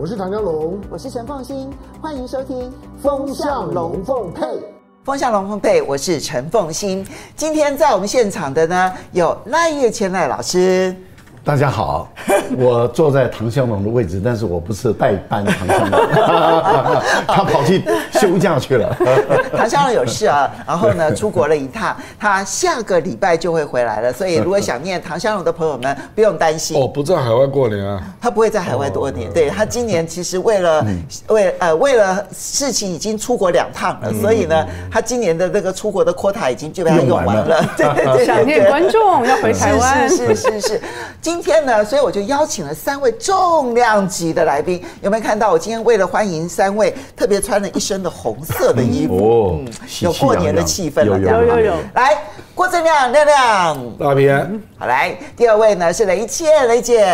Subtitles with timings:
[0.00, 1.68] 我是唐江龙，我是陈凤欣，
[2.00, 2.70] 欢迎收听
[3.02, 4.46] 《风向龙凤配》。
[5.04, 7.06] 风向龙凤配，我是陈凤欣。
[7.36, 10.96] 今天在我们现场的呢，有赖月千赖老师。
[11.42, 12.06] 大家好，
[12.58, 16.00] 我坐在唐香龙的位置，但是我不是代班唐香龙，
[17.26, 18.94] 他跑去休假去了。
[19.56, 24.12] 唐香龙有事啊，然后呢出国了一趟，他下个礼拜就会回来了。
[24.12, 26.76] 所以如果想念唐香龙的朋友们，不用担心。
[26.80, 28.00] 哦，不在海外过年啊？
[28.20, 29.32] 他不会在海外多年。
[29.32, 30.84] 对，他今年其实为了
[31.28, 37.64] 为呃为了事情已经出国两趟了，所以呢，他今年的那个出国的 quota 已经基本上用完了。
[37.78, 40.06] 对对对，想念观众要回台湾。
[40.06, 40.80] 是是是是。
[41.32, 44.84] 今天呢，所以我就邀请了三位重量级的来宾。
[45.00, 49.62] 有没有看到我今天为了欢迎三位，特别穿了一身的红色的衣服？
[49.64, 51.16] 嗯，有过年的气氛了。
[51.16, 51.74] 有有有。
[51.94, 52.18] 来，
[52.52, 54.62] 郭正亮亮亮，大平。
[54.76, 57.06] 好，来，第二位呢是雷倩雷姐，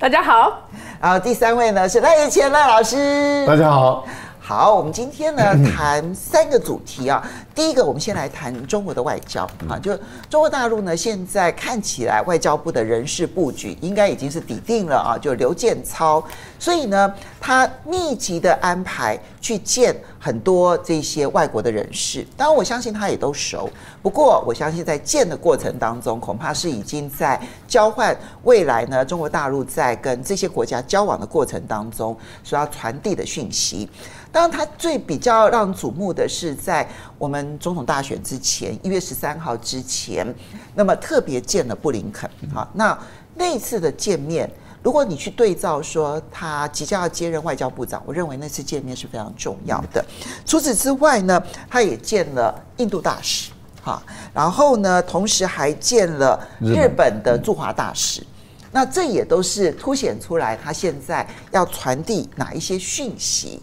[0.00, 0.68] 大家好。
[1.00, 4.04] 然后第三位呢是赖岳谦赖老师，大家好。
[4.50, 7.24] 好，我们今天呢谈三个主题啊。
[7.54, 9.96] 第一个，我们先来谈中国的外交啊，就
[10.28, 16.20] 中国大陆呢，现在看起来外交部的人事布局应该已经是底定了啊，就刘建超，
[16.58, 22.26] 所以呢，他密集的安排去见很多这些外国的人士。
[22.36, 23.70] 当然，我相信他也都熟。
[24.02, 33.88] 不过，我相信在见的过程当中，恐怕是已经在交换未来呢，中国大陆在跟这些国家交往的过程当中所要传递的讯息。
[34.32, 40.26] 当然，他最比较让瞩目的是，在我们总统大选之前，一月十三号之前，
[40.74, 42.30] 那么特别见了布林肯。
[42.54, 42.96] 好，那
[43.34, 44.48] 那次的见面，
[44.82, 50.04] 如果你去对照说他即将要接任外交部长，我认为那次见面是非常重要的。
[50.46, 53.50] 除此之外呢，他也见了印度大使，
[53.82, 54.00] 哈，
[54.32, 58.24] 然后呢，同时还见了日本的驻华大使。
[58.72, 63.60] 那这也都是凸显出来他现在要传递哪一些讯息。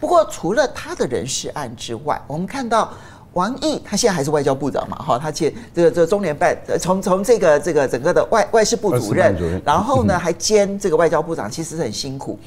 [0.00, 2.92] 不过，除了他的人事案之外，我们看到
[3.32, 4.96] 王毅，他现在还是外交部长嘛？
[4.98, 9.34] 哈，他兼这个这个中联办，从从这个这个整个的外外事部主任，
[9.64, 12.38] 然后呢还兼这个外交部长，其实是很辛苦。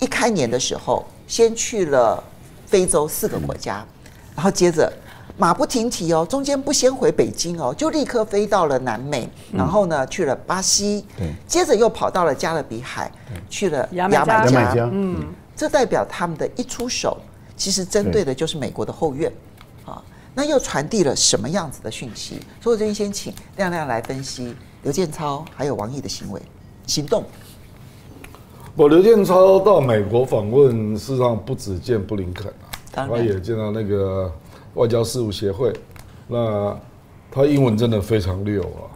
[0.00, 2.22] 一开年的时候，先去了
[2.66, 3.84] 非洲四个国家，
[4.34, 4.92] 然后接着
[5.36, 11.06] 马不停蹄哦，中间不先回北京哦，就立刻飞到了南美，然后呢去了巴西，
[11.46, 13.10] 接着又跑到了加勒比海，
[13.48, 15.24] 去了牙买加，嗯。
[15.54, 17.18] 这代表他们的一出手，
[17.56, 19.32] 其实针对的就是美国的后院，
[19.84, 20.02] 啊，
[20.34, 22.40] 那又传递了什么样子的讯息？
[22.60, 26.40] 所以我这边先请亮亮来分析刘建超还有王毅的行为
[26.86, 27.24] 行动。
[28.74, 32.46] 我刘建超到美国访问，事实上不止见布林肯
[32.94, 34.32] 啊，他也见到那个
[34.74, 35.72] 外交事务协会，
[36.26, 36.74] 那
[37.30, 38.91] 他英文真的非常溜啊。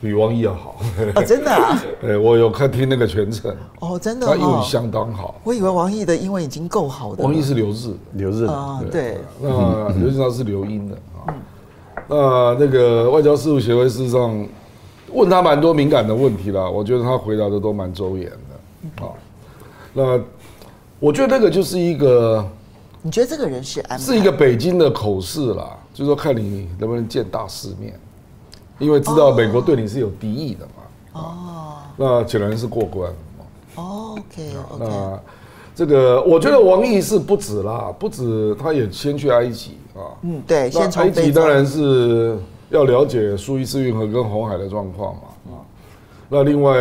[0.00, 0.76] 比王毅要好
[1.14, 1.82] 哦，真的啊？
[2.00, 5.34] 对，我有看听那个全程哦，真的，他英语相当好。
[5.42, 7.24] 我以为王毅的英文已经够好的。
[7.24, 9.18] 王毅是留日，留日啊，对。
[9.40, 11.34] 那刘建超是留英的啊。
[12.08, 14.46] 那那个外交事务协会事实上
[15.12, 19.08] 问他蛮多敏感的问题啦，我觉得他回答的都蛮周延的啊。
[19.94, 20.20] 那
[21.00, 22.46] 我觉得那个就是一个，
[23.00, 27.98] 你觉得这个人是安是一个北京的口试啦，就是说看你能不能见大世面。
[28.78, 33.44] 因为知道美国对你是有敌意的嘛，哦，那显然是过关了嘛。
[33.76, 35.20] 哦，OK，那
[35.74, 40.12] 这个我觉得王毅是不止啦，不止，他也先去埃及啊。
[40.22, 42.36] 嗯，对，先埃及当然是
[42.70, 45.20] 要了解苏伊士运河跟红海的状况嘛。
[45.46, 45.56] 啊，
[46.28, 46.76] 那另外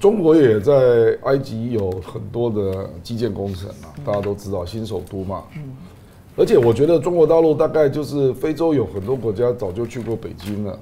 [0.00, 5.42] 中国也在埃及有很多的基建工程啊，大家都知道新首都嘛。
[5.56, 5.76] 嗯，
[6.36, 10.78] 而且我觉得中国大陆大概就是非洲有很多国家早就去过北京了。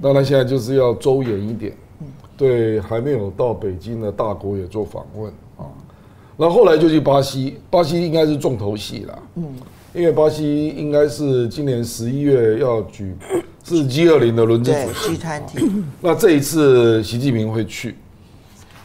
[0.00, 1.72] 当然，现在就是要周延一点，
[2.36, 5.66] 对还没有到北京的大国也做访问啊。
[6.36, 9.56] 那后来就去巴西，巴西应该是重头戏了，嗯，
[9.92, 13.12] 因为巴西应该是今年十一月要举
[13.64, 15.18] 是 G 二零的轮值主席，
[16.00, 17.96] 那这一次习近平会去，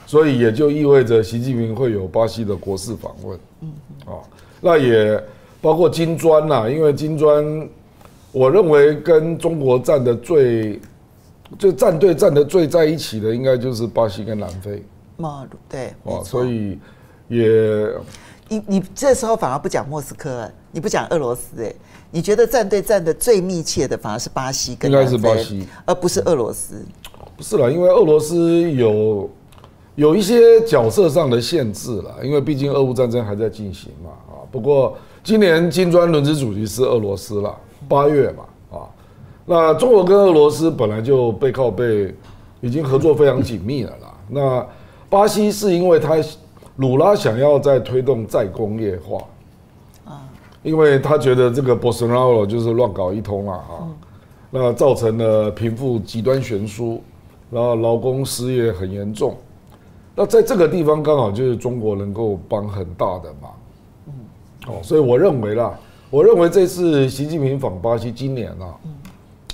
[0.07, 3.71] 所以也就意味着习近平会有巴西的国事访问，嗯，
[4.07, 4.17] 啊，
[4.59, 5.23] 那也
[5.61, 7.69] 包括金砖呐，因为金砖，
[8.31, 10.81] 我认为跟中国站的最。
[11.57, 14.83] 就战队站的最在一起的，应该就是巴西跟南非。
[15.17, 15.93] 嘛，对。
[16.03, 16.79] 哦，所以
[17.27, 17.89] 也
[18.49, 21.73] 你你这时候反而不讲莫斯科，你不讲俄罗斯，哎，
[22.11, 26.83] 你觉得战队站的最密切的反而是巴西跟应该是巴西，而不是俄罗斯。
[27.35, 29.29] 不是啦，因为俄罗斯有
[29.95, 34.41] 有一些角色上的限制啦，因为毕竟俄乌战争还在进行嘛啊。
[34.51, 37.55] 不过今年金砖轮值主席是俄罗斯了，
[37.87, 38.52] 八月嘛啊。
[39.45, 42.13] 那中国跟俄罗斯本来就背靠背，
[42.61, 44.13] 已经合作非常紧密了啦。
[44.27, 44.65] 那
[45.09, 46.15] 巴西是因为他
[46.77, 50.21] 鲁拉想要再推动再工业化啊，
[50.63, 53.87] 因为他觉得这个博索纳罗就是乱搞一通了啊，
[54.49, 57.01] 那造成了贫富极端悬殊。
[57.51, 59.37] 然后劳工失业很严重，
[60.15, 63.51] 那在这个地方刚好就是中国能够帮很大的忙，
[64.07, 64.13] 嗯，
[64.69, 65.77] 哦，所以我认为啦，
[66.09, 68.73] 我认为这次习近平访巴西，今年啊，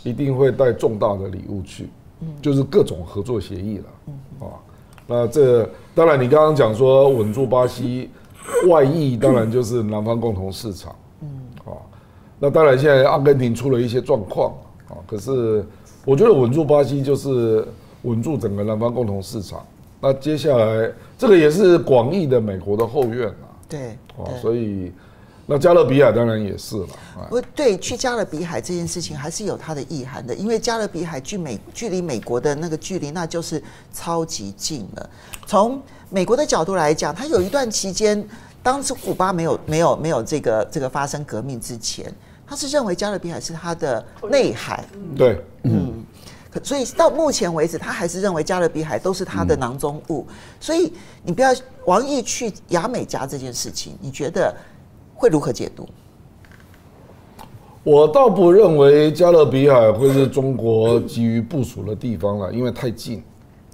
[0.03, 1.89] 一定会带重大的礼物去，
[2.41, 4.51] 就是各种合作协议了，啊，
[5.07, 8.09] 那这当然你刚刚讲说稳住巴西
[8.67, 11.29] 外溢，当然就是南方共同市场，嗯，
[11.65, 11.73] 啊，
[12.39, 14.53] 那当然现在阿根廷出了一些状况
[14.87, 15.65] 啊，可是
[16.05, 17.67] 我觉得稳住巴西就是。
[18.03, 19.61] 稳住整个南方共同市场，
[19.99, 23.51] 那接下来这个也是广义的美国的后院啊。
[23.67, 24.89] 对，啊，所以
[25.49, 26.87] 那加勒比海当然也是了。
[27.27, 33.61] 不，对，去加勒比海这件事情还是有它的意涵的，因为加勒比海距美距离美国的那个距离那就是
[33.91, 35.09] 超级近了。
[35.47, 35.81] 从
[36.11, 38.23] 美国的角度来讲，它有一段期间，
[38.61, 42.13] 当时古巴没有没有没有这个这个发生革命之前，
[42.45, 44.85] 他是认为加勒比海是他的内海。
[45.17, 46.03] 对，嗯。
[46.63, 50.25] 所以到目前为止，他还是认为加勒比海都是他的囊中物。
[50.59, 50.91] 所以
[51.23, 51.53] 你不要
[51.85, 54.51] 王毅去牙美加这件事情，你觉得
[55.19, 55.85] 会如何解读？
[57.83, 63.21] 我倒不认为加勒比海会是中国急于部署的地方了，因为太近，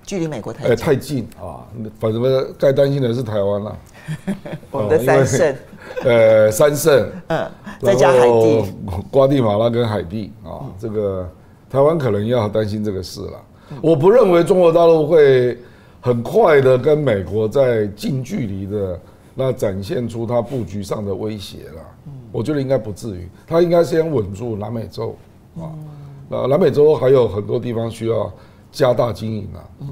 [0.04, 1.62] 距离美国太近，欸、太近啊！
[2.00, 2.22] 反正
[2.58, 3.78] 该担心的是台湾了。
[4.72, 5.56] 我们的三圣，
[6.04, 7.48] 呃，三圣，嗯，
[7.80, 8.66] 再加海地、
[9.12, 11.30] 瓜地马拉跟海地啊，这个。
[11.68, 13.42] 台湾可能要担心这个事了。
[13.82, 15.58] 我不认为中国大陆会
[16.00, 18.98] 很快的跟美国在近距离的
[19.36, 21.82] 那展现出它布局上的威胁了。
[22.32, 25.16] 我觉得应该不至于，它应该先稳住南美洲
[25.58, 25.70] 啊。
[26.28, 28.32] 那南美洲还有很多地方需要
[28.72, 29.64] 加大经营啊。
[29.82, 29.90] 嗯，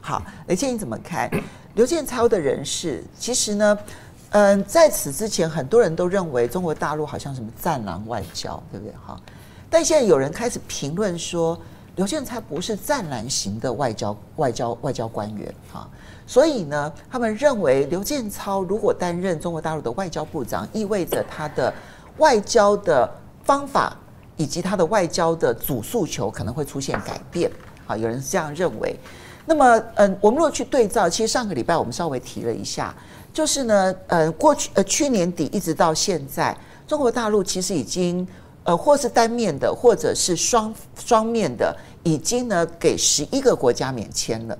[0.00, 1.30] 好，雷切你怎么看？
[1.74, 3.78] 刘建超的人事，其实呢，
[4.30, 8.94] 嗯，在此之前，很多人都认为中国大陆好像什么战狼外交，对不对？
[9.06, 9.20] 哈。
[9.68, 11.58] 但现在有人开始评论说，
[11.96, 15.88] 刘建超不是战狼型的外交外交外交官员哈，
[16.26, 21.72] 所以呢，他们认为刘建超如果担任中国大陆的外交部长，意味着他的
[22.18, 23.08] 外交的
[23.44, 23.96] 方法
[24.36, 27.50] 以及他的外交的主诉求可能会出现改变
[27.86, 28.98] 啊，有人是这样认为。
[29.46, 32.94] 那么，嗯，我们若去对照，其实上个礼拜我们稍微提了一下，
[33.32, 36.56] 就是呢，呃，过去呃去年底一直到现在，
[36.86, 38.26] 中国大陆其实已经。
[38.68, 44.58] 呃，或是单面的，或者是双双面的，已经呢给十一个国家免签了。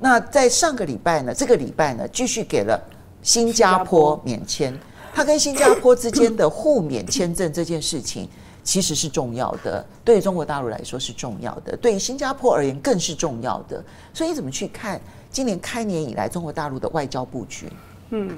[0.00, 2.82] 那在上个礼拜呢，这个礼拜呢，继续给了
[3.22, 4.76] 新加坡免签。
[5.12, 8.28] 它跟新加坡之间的互免签证这件事情，
[8.62, 13.82] 其实是重要的，对于中国大陆来说是重要的，对于新加坡而言更是重要的。
[14.14, 14.98] 所以你怎么去看
[15.28, 17.66] 今年开年以来中国大陆的外交布局？
[18.10, 18.30] 嗯，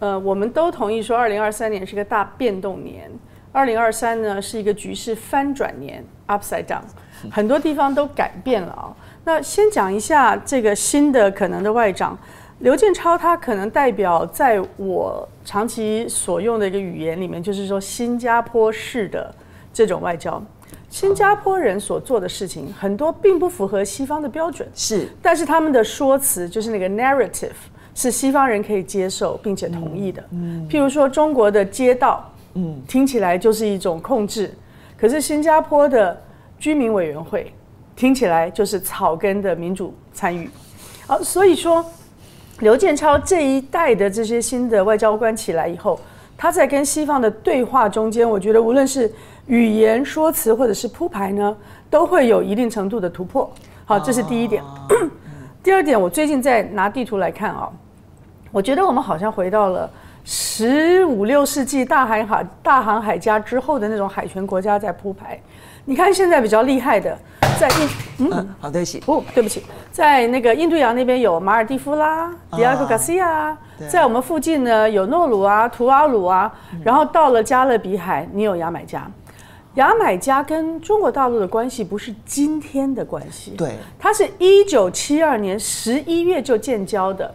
[0.00, 3.10] 呃，我们都同意说，二零二三年是个大变动年。
[3.52, 6.82] 二零二三呢是一个局势翻转年，upside down，
[7.30, 8.96] 很多地方都改变了啊。
[9.26, 12.16] 那先讲一下这个新的可能的外长
[12.60, 19.34] 刘建超，他可能代表在我长期所用的一个语言里面，就是说新加坡式的
[19.72, 20.40] 这种外交。
[20.88, 27.50] 新加坡人所做的事情很多并不符合西方的标准，是，但是他们的说辞就是那个 narrative
[27.96, 30.22] 是西方人可以接受并且同意的。
[30.30, 32.32] 嗯，譬如说中国的街道。
[32.58, 34.50] 嗯，听起来就是一种控制，
[34.96, 36.18] 可是新加坡的
[36.58, 37.52] 居民委员会
[37.96, 40.48] 听起来就是草根的民主参与。
[41.06, 41.84] 好，所以说
[42.60, 45.98] 刘建超这一代的这些新的外交官起来以后，
[46.36, 49.10] 他在跟西方的对话中间，我觉得无论是
[49.46, 51.56] 语言说辞或者是铺排呢，
[51.88, 53.50] 都会有一定程度的突破。
[53.84, 54.62] 好，这是第一点。
[55.64, 57.68] 第二点，我最近在拿地图来看啊，
[58.52, 59.90] 我觉得我们好像回到了。
[60.28, 65.40] 十五六世纪大航海大航海家之后的那种海权国家在铺排，
[65.88, 67.16] 你看现在比较厉害的，
[67.60, 67.88] 在印
[68.18, 69.02] 嗯，嗯好对不起。
[69.06, 69.62] 哦对不起，
[69.92, 73.56] 在那个印度洋那边有马尔蒂夫啦，迪亚哥·卡西亚，
[73.88, 76.52] 在我们附近呢有诺鲁啊、图瓦鲁啊，
[76.82, 79.08] 然后到了加勒比海，你有牙买加，
[79.74, 87.32] 牙买加跟中国大陆的关系不是今天的关系，对，它是一九七二年十一月就建交的。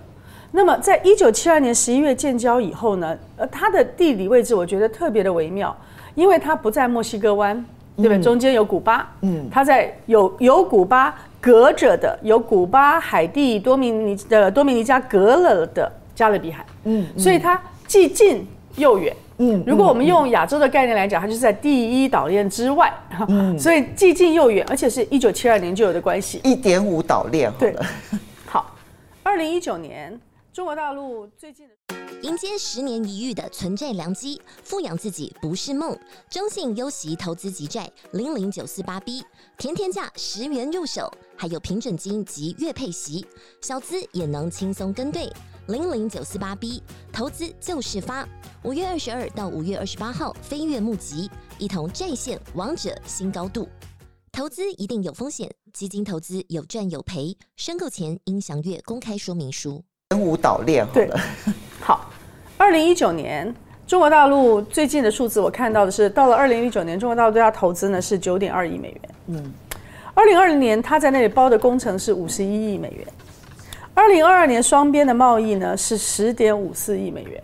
[0.52, 5.74] 那么在一九七二年十一月建交以后呢，呃，它的地理位置我觉得特别的微妙，
[6.16, 7.66] 因为它不在墨西哥湾，
[7.98, 8.20] 对不对？
[8.22, 19.16] 中间有古巴，嗯，它在有有古巴隔着的，有古巴、海地、多米尼的多米尼加隔了的加勒比海，嗯，所以它既近又远。
[19.44, 22.94] 嗯，如果我们用亚洲的概念来讲，它就是在第一岛链之外，
[23.28, 27.52] 嗯，所以既近又远，而且是一九七二年就有的关系，一点五岛链。
[27.58, 27.76] 对，
[28.46, 28.76] 好，
[29.24, 30.20] 二零一九年
[30.54, 31.74] 中国大陆最近的
[32.24, 35.98] 迎接十年一遇的存债良机，富养自己不是梦。
[36.30, 39.24] 中信优息投资级债零零九四八 B，
[39.58, 43.26] 甜甜价十元入手，还有平准金及月配息，
[43.62, 45.32] 小资也能轻松跟对。
[45.68, 48.28] 零零九四八 B 投资就是发，
[48.64, 53.70] 五月二十二到五月二十八号飞跃募集，一同债线王者新高度。
[54.34, 59.84] 投资一定有风险，基金投资有赚有赔，申购前应详阅公开说明书。
[60.20, 61.10] 五岛链，对，
[61.82, 62.10] 好。
[62.58, 63.54] 二零一九年
[63.88, 69.02] 中国大陆最近的数字，我看到的是，到了二零一九年，中国大陆对它投资呢是九点二亿美元。
[69.28, 69.54] 嗯，
[70.14, 73.08] 二零二零年它在那里包的工程是五十一亿美元。
[73.94, 77.44] 二零二二年双边的贸易呢是十点五四亿美元，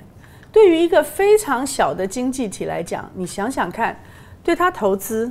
[0.51, 3.99] 对于一个非常小的经济体来讲，你想想看，
[4.43, 5.29] 对他投资，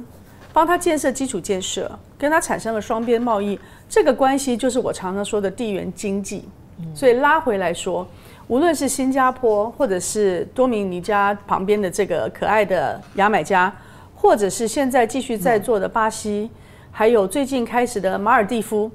[0.52, 6.46] 帮他建设基础建设，跟他产生了双边贸易，这个关系就是我常常说的地缘经济。
[6.94, 8.06] 所以拉回来说，
[8.48, 13.74] 无论是新加坡，或者是多米尼加旁边的这个可爱的牙买加，
[14.14, 16.50] 或者是现在继续在做的巴西，
[16.90, 18.90] 还有最近开始的马尔蒂夫，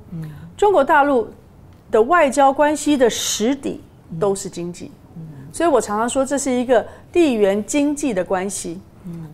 [0.56, 1.28] 中国大陆。
[1.92, 3.82] 的外交关系的实底
[4.18, 4.90] 都是经济，
[5.52, 8.80] 所以我常常说这是一个地缘经济的关系，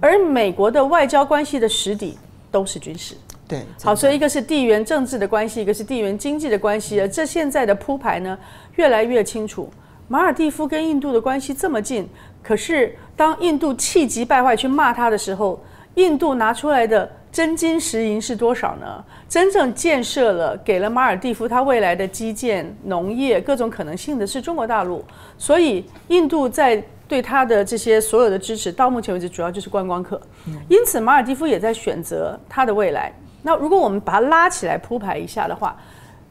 [0.01, 2.17] 而美国的外交关系的实底
[2.49, 3.15] 都是军事。
[3.47, 8.37] 对，好，所以一个是地缘政治的关系，一个是地缘经济的关系，而这现在的铺排呢
[8.75, 9.69] 越来越清楚。
[10.07, 12.07] 马尔蒂夫跟印度的关系这么近，
[12.43, 15.61] 可是当印度气急败坏去骂他的时候，
[15.95, 17.09] 印度拿出来的。
[17.29, 19.03] 真金实银是多少呢？
[19.29, 25.03] 真正建设了，给了马尔蒂夫它未来的基建、农业各种可能性的是中国大陆。
[25.37, 30.19] 所以，印度在对他的这些所有的支持，到目前为止主要就是观光客。
[30.67, 33.13] 因此，马尔蒂夫也在选择他的未来。
[33.47, 35.73] 那如果我们把它拉起来铺排一下的话，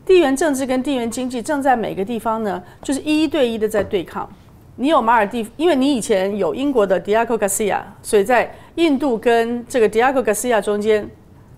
[0.04, 4.28] 地缘政治跟地缘经济正在每个地方呢，就是一对一的在对抗。
[4.76, 11.08] 你有马尔地夫，因为你以前有英国的 Diego Garcia，所以在印度跟这个 Diego Garcia 中间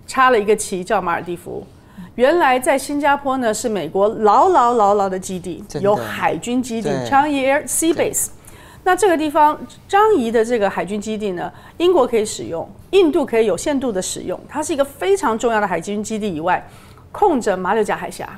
[0.07, 1.67] 插了一个旗，叫马尔地夫。
[2.15, 8.29] 原来在新加坡呢，是美国牢牢牢牢的基地，有海军基地 Changi Air Sea Base。
[8.85, 16.35] 那这个地方张仪的这个海军基地呢，英国可以使用，印度可以有限度的使用，它是一个非常重要的海军基地。
[16.35, 16.67] 以外，
[17.13, 18.29] 控着马六甲海峡，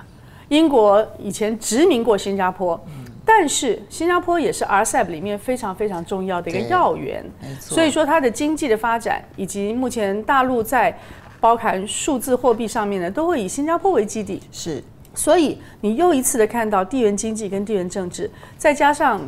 [0.49, 2.81] 英国以前殖民过新加坡。
[3.23, 7.25] 但是新加坡也是 RCEP 里面非常非常重要的一个要员，
[7.61, 10.99] 所以说它的经济的发展以及目前大陆在
[11.39, 14.43] 包含数字货币上面呢，都会以新加坡为基地。
[14.51, 14.83] 是，
[15.15, 18.29] 所以你又一次的看到地缘经济跟地缘政治，
[18.59, 19.21] 再加上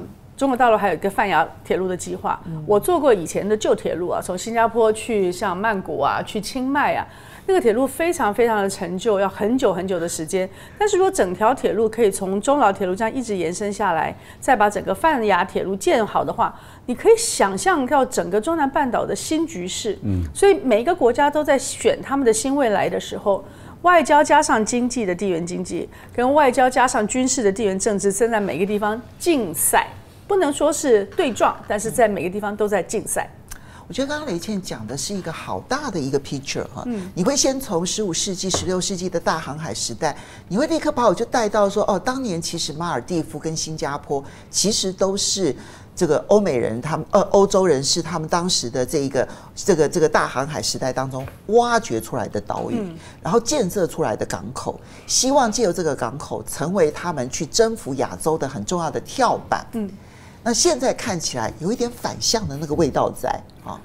[0.43, 2.41] 中国大陆还有一个泛亚铁路的计划。
[2.67, 7.07] 我坐过以前的旧铁路啊，从新加坡去像曼谷啊，去清迈啊。
[7.47, 10.49] 那个铁路非常非常的陈旧，要很久很久的时间。
[10.77, 16.53] 但是如果整条铁路可以从中老铁路这样一直延伸下来，再把整个泛亚铁路建好的话，
[16.87, 19.97] 你可以想象到整个中南半岛的新局势。
[20.03, 23.45] 嗯，所以每一个国家都在选他们的新未来的时候，
[23.83, 29.87] 外交加上经济的地缘经济，跟外交加上军事的地缘政治，正在每个地方竞赛，
[30.33, 33.29] 不能说是对撞，但是在每个地方都在竞赛。
[33.87, 40.17] 我觉得刚刚雷倩讲的是一个好大的一个 picture 哈，你会先从十五世纪、十六世纪的大航海时代，
[40.49, 45.55] 你会立刻把我就带到说，哦，当年其实马尔蒂夫跟新加坡其实都是
[45.95, 52.83] 这个欧美人，他们呃欧洲人是他们当时的这一个这个这个大航海时代当中挖掘出来的岛屿，
[53.23, 59.67] 然后建设出来的港口，希望借由这个港口成为他们去征服亚洲的很重要的跳板。
[59.73, 59.91] 嗯。
[60.45, 63.29] 那现在看起来有一点反向的那个味道在
[63.65, 63.79] 啊，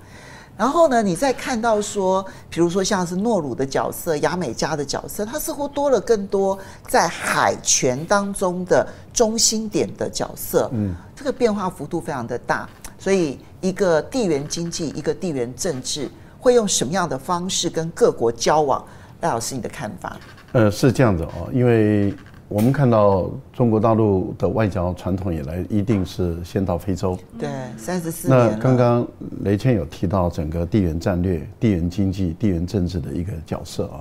[0.57, 16.09] 然后呢，你再看到说，比如说像是诺鲁的角色、牙美加的角色，它似乎多了更多在海权当中的中心点的角色，嗯，这个变化幅度非常的大，所以一个地缘经济、一个地缘政治
[16.39, 18.83] 会用什么样的方式跟各国交往？
[19.21, 20.17] 赖老师，你的看法？
[20.53, 22.15] 呃，是这样子哦，因为。
[22.49, 27.17] 我们看到中国大陆的外交传统以来，一定是先到非洲。
[27.37, 28.37] 对，三十四年。
[28.37, 29.05] 那刚刚
[29.43, 33.99] 雷倩有提到整个地缘战略、地缘经济、地缘政治的一个角色啊，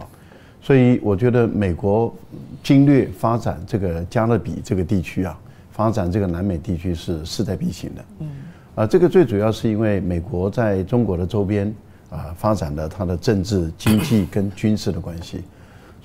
[0.63, 2.15] 所以我觉得美国
[2.63, 5.37] 经略发展这个加勒比这个地区啊，
[5.73, 8.05] 发展这个南美地区是势在必行的。
[8.21, 8.29] 嗯，
[8.77, 11.75] 啊，这个最主要是因为美国在中国的周边
[12.11, 15.43] 啊发展了它的政治、经济跟军事的关系，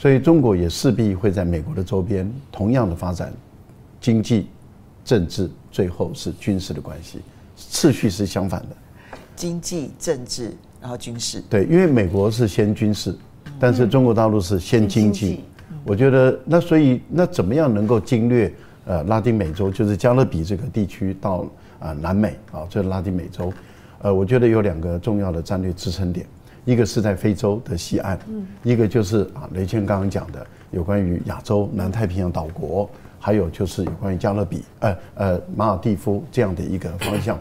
[0.01, 3.31] 所以中国也势必会在美国的周边同样的发展
[4.00, 4.48] 经济、
[5.05, 7.20] 政治，最后是军事的关系，
[7.55, 8.70] 次序是相反的。
[9.36, 11.43] 经济、政治，然后军事。
[11.48, 13.15] 对，因为美国是先军事，
[13.60, 15.41] 但是中国大陆是先经济。
[15.84, 18.51] 我觉得那所以那怎么样能够经略
[18.86, 21.46] 呃拉丁美洲，就是加勒比这个地区到
[21.79, 23.53] 啊南美啊，这拉丁美洲，
[24.01, 26.25] 呃，我觉得有两个重要的战略支撑点，
[26.65, 28.18] 一个是在非洲的西岸，
[28.63, 32.89] 一个就是啊雷谦刚刚讲的有关于亚洲南太平洋岛国，
[33.20, 37.38] 还有就是有关于加勒比呃呃马尔地夫这样的一个方向。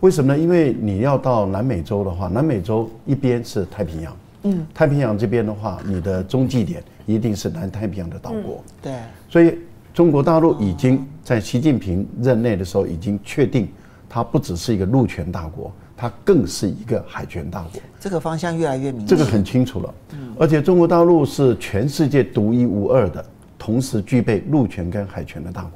[0.00, 0.38] 为什么呢？
[0.38, 8.92] 因为你要到南美洲的话，南美洲一边是太平洋，嗯，太平洋这边的话，你的中继点一定是南太平洋的岛国，嗯、对。
[9.30, 9.58] 所以
[9.94, 13.68] 中国大陆已经在习近平任内的时候已经确定，
[14.08, 17.80] 它不只是一个陆权大国，它更是一个海权大国。
[18.00, 19.94] 这个方向越来越明显，这个很清楚了。
[20.12, 23.24] 嗯，而且中国大陆是全世界独一无二的，
[23.58, 25.72] 同时具备陆权跟海权的大国。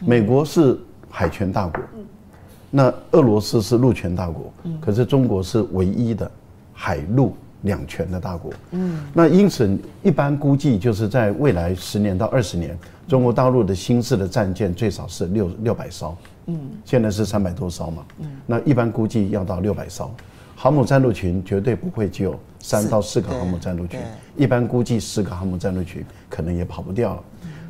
[0.00, 0.78] 美国是
[1.10, 1.82] 海权大国。
[1.94, 2.04] 嗯
[2.70, 6.30] 那俄罗斯是陆权大国，可是中国是唯一的
[6.74, 8.52] 海陆两权的大国。
[8.72, 12.78] 嗯，那因此一般估计就是在未来十年到二十年，
[13.08, 16.14] 中国大陆的新式的战舰最少是六六百艘。
[16.48, 18.04] 嗯，现在是三百多艘嘛。
[18.18, 20.10] 嗯，那一般估计要到六百艘，
[20.56, 24.00] 航母战斗群绝对不会只有三到四个航母战斗群，
[24.36, 27.22] 一般估计十个航母战斗群可能也跑不掉了。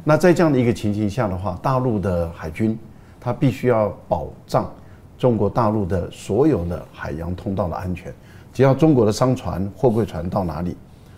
[0.02, 2.78] 那在这样的一个情形下的话，大陆的海军
[3.20, 4.72] 它必须要保障。
[5.18, 8.14] 中国大陆的所有的海洋通道的安全，
[8.54, 10.76] 只要中国的商船、货柜船到哪里，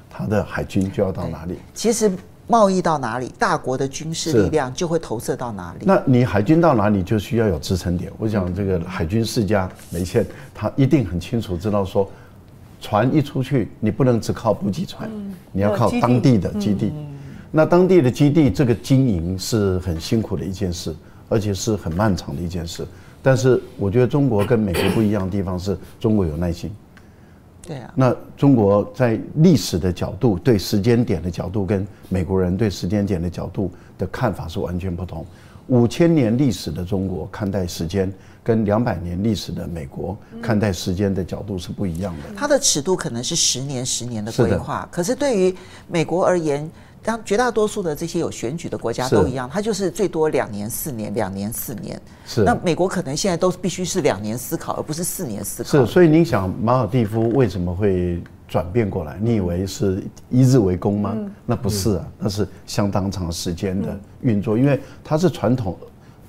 [0.09, 1.59] 它的海军就要到哪里。
[1.75, 2.11] 其实
[2.51, 5.85] 贸易到哪里，大国的军事力量就会投射到哪里。
[5.87, 8.11] 那你海军到哪里，就需要有支撑点。
[8.19, 12.11] 我想这个海军世家梅县，他一定很清楚知道说，
[12.81, 15.09] 船一出去，你不能只靠补给船，
[15.53, 16.93] 你要靠当地的基地。
[17.53, 20.93] 那当地的基地这个经营是很辛苦的一件事，
[21.29, 22.85] 而且是很漫长的一件事。
[23.23, 26.69] 但是我觉得中国跟美国不一样的地方是中国有耐心，
[27.71, 27.93] 对啊。
[27.95, 35.25] 那中国在历史的角度，对时间点的角度，跟美国人对时间点的角度的看法是完全不同。
[35.69, 42.35] 五千年历史的中国看待时间，跟两百年历史的美国看待时间的角度是不一样的。
[42.37, 45.55] 它的尺度可能是十年、十年的规划，可是对于
[45.87, 46.69] 美国而言。
[47.03, 52.01] 当绝大多数的这些有选举的国家都一样，它就是最多两年、四年、两年、四年。
[52.27, 52.43] 是。
[52.45, 55.71] 那美国可能现在都必须是两年思考，而不是四年思考。
[55.71, 55.87] 是。
[55.87, 59.19] 所以您想，马尔地夫为什么会转变过来？
[59.23, 61.13] 你以为是一日为功吗？
[61.15, 65.75] 嗯、那不是啊，那是相当长时间的运作，因为它是传统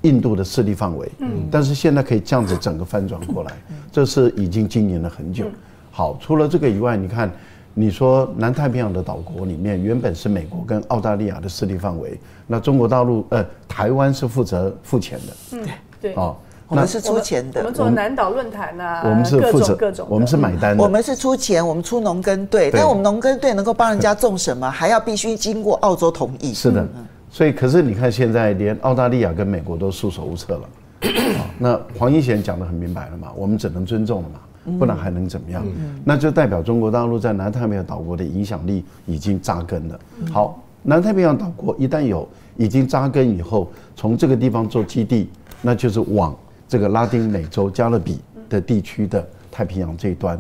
[0.04, 1.12] 印度的势力范围。
[1.20, 1.50] 嗯。
[1.52, 3.52] 但是现在可以这样子整个翻转过来，
[3.92, 5.48] 这是已经经营了很久。
[5.92, 7.30] 好，除了这个以外，你看。
[7.74, 15.68] 你说南太平洋的岛国里面，原本是美国跟澳大利亚的势力范围，那中国大陆呃台湾是负责付钱的，嗯
[16.02, 16.36] 对，哦，
[16.68, 26.86] 我们是出钱的，我们做南岛论坛啊，我们是负责各种，我们是买单的，我们是出钱，我们出农耕队，但我们农耕队能够帮人家种什么，还要必须经过澳洲同意，是的，
[27.30, 30.70] 所以可是你看现在连澳大利亚跟美国都束手无策了，
[31.58, 34.40] 那黄英贤讲的很明白了嘛，我们只能尊重了嘛。
[34.78, 35.66] 不然还能怎么样？
[36.04, 40.00] 那就代表中国大陆在南太平洋岛国的影响力已经扎根了。
[40.32, 45.30] 好，南太平洋岛国一旦有已经扎根以后，从这个地方做基地，
[45.62, 46.36] 那就是往
[46.68, 48.20] 这个拉丁美洲加勒比
[48.50, 50.40] 的地区的太平洋这一端。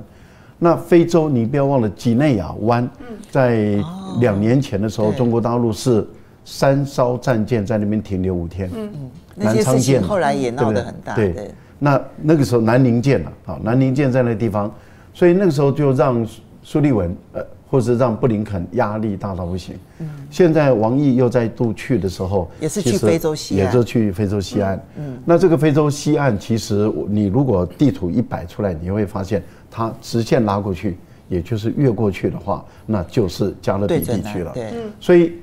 [0.59, 2.87] 那非洲，你不要忘了几内亚湾，
[3.31, 3.83] 在
[4.19, 6.07] 两年前的时候，中国大陆是
[6.45, 8.69] 三艘战舰在那边停留五天。
[8.75, 11.15] 嗯嗯，那些事情后来也闹得很大。
[11.15, 11.51] 对。
[11.83, 14.71] 那那个时候南宁舰了啊，南宁舰在那地方，
[15.15, 16.23] 所以那个时候就让
[16.61, 19.75] 苏利文呃，或者让布林肯压力大到不行。
[19.97, 20.07] 嗯。
[20.29, 24.79] 现在王毅又再度去的时候，也是去非洲西岸，也是去非洲西岸。
[24.95, 25.17] 嗯。
[25.25, 29.41] 那这个非洲西岸，其实你如果地图一摆出来，你会发现
[29.71, 30.97] 它直线拉过去，
[31.29, 34.51] 也就是越过去的话，那就是加勒比地区了。
[34.53, 34.71] 对。
[34.99, 35.33] 所以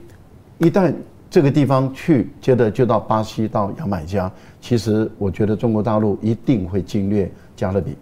[0.58, 0.94] 一旦
[1.30, 4.30] 这个地方去，接着就到巴西，到牙买加。
[4.60, 7.96] 其实我觉得中国大陆一定会经略加勒比，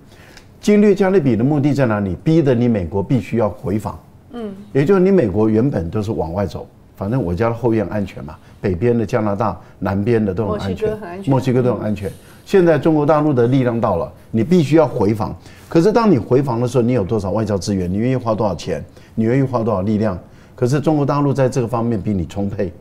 [0.61, 2.17] 经略加勒比的目的在哪里？
[2.23, 3.99] 逼得你美国必须要回防。
[4.33, 12.11] 嗯，也就是你美国原本都是往外走，反正我家的后院安全嘛，北边的加拿大，南边的都很安全，墨西哥都很安全。
[12.45, 15.35] 现在中国大陆的力量到了，你必须要回防。
[15.69, 17.91] 可是当你回防的时候，你有多少外交资源？
[17.91, 18.85] 你愿意花多少钱？
[19.17, 20.17] 你愿意花多少力量？
[20.55, 22.73] 可是中国大陆在这个方面比你充沛。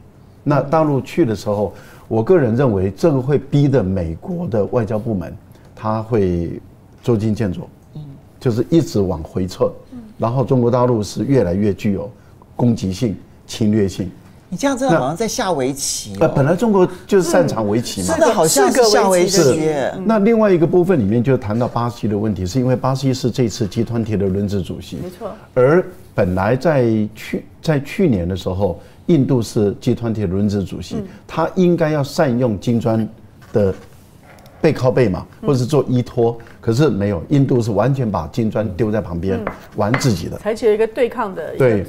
[0.46, 1.74] 那大陆去的时候。
[2.08, 5.36] 我个人认为这个会逼得美国的外交部门，
[5.76, 6.62] 他会
[7.02, 8.02] 捉襟见肘，嗯，
[8.40, 9.72] 就是一直往回撤，
[10.16, 12.08] 然后中国大陆是越来越具有
[12.56, 14.08] 攻击性、侵略性。
[14.48, 16.18] 你这样真的好像在下围棋，哦。
[16.20, 19.68] 呃，本来中国就是擅长围棋嘛，是的，好像是下围棋。
[20.06, 25.32] 那另外一个部分里面就谈到巴西的问题，是因为巴西是这次集团体的轮值主席，没错。
[25.56, 33.08] 而本来在去在去年的时候，印度是集团体的轮值主席，他应该要善用金砖
[33.54, 33.74] 的
[34.62, 39.40] 背靠背嘛，或者是做依托，可是没有，印度是完全把金砖丢在旁边
[39.76, 41.86] 玩自己的，采取了一个对抗的对。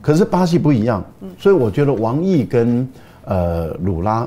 [0.00, 1.04] 可是巴西不一样，
[1.38, 2.88] 所以我觉得王毅跟
[3.26, 4.26] 呃鲁拉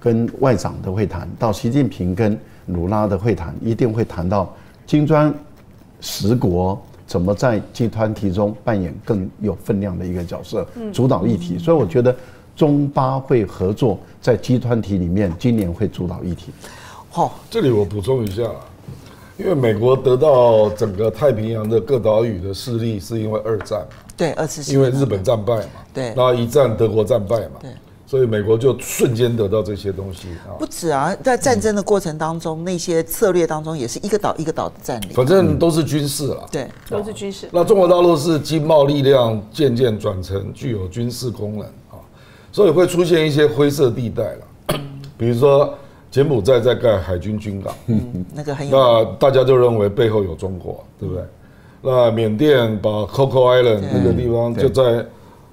[0.00, 4.52] 跟外长的会谈，到习近平跟鲁拉的会谈，一定会谈到
[4.84, 5.32] 金砖
[6.00, 11.58] 十国怎么在集团体中扮演更有分量的一个角色，主导议题。
[11.58, 12.16] 所以我觉得
[12.56, 16.52] 中巴会合作在集团体里面，今年会主导议题。
[17.10, 18.44] 好，这里我补充一下，
[19.36, 23.86] 因为美国得到整个太平洋的各岛屿的势力，是因为二战。
[24.16, 27.70] 对，二次因为日本战败嘛，对，然后一战德国战败嘛，对，
[28.12, 30.52] 所以美国就瞬间得到这些东西啊。
[30.58, 37.48] 不止啊，在战争的过程当中，那些策略当中也是一个岛一个岛的占领，反正都是军事了，对，都是军事。
[37.50, 41.96] 那中国大陆是经贸力量渐渐转成具有军事功能啊，
[42.52, 44.78] 所以会出现一些灰色地带了，
[45.16, 45.72] 比如说
[46.10, 51.24] 柬埔寨在盖海军军港，嗯，那个很有，那大家就认为背后有中国，对不对？
[51.80, 55.02] 那缅甸把 Coco Island 那个地方就在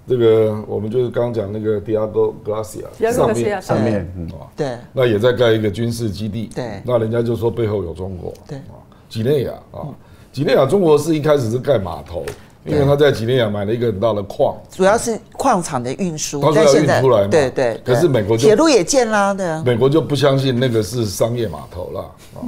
[0.09, 3.99] 这个我们就是刚刚讲那个 Diego Garcia 上面上面，
[4.31, 8.59] 啊，对，那也在盖一个军事基地，对，那人家就说背后有中国，对，
[9.07, 9.85] 几内亚啊，
[10.31, 12.25] 几内亚中国是一开始是盖码头，
[12.65, 22.01] 因为他在几内亚买了一个很大的矿，主要是矿场的运输，他说要运出来嘛，对对，可是美国就铁路也建啦，对，美国就不相信那个是商业码头了
[22.33, 22.41] 啊。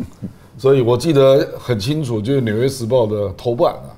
[0.57, 3.93] 所以我记得很清楚，就是《纽约时报》的头版啊，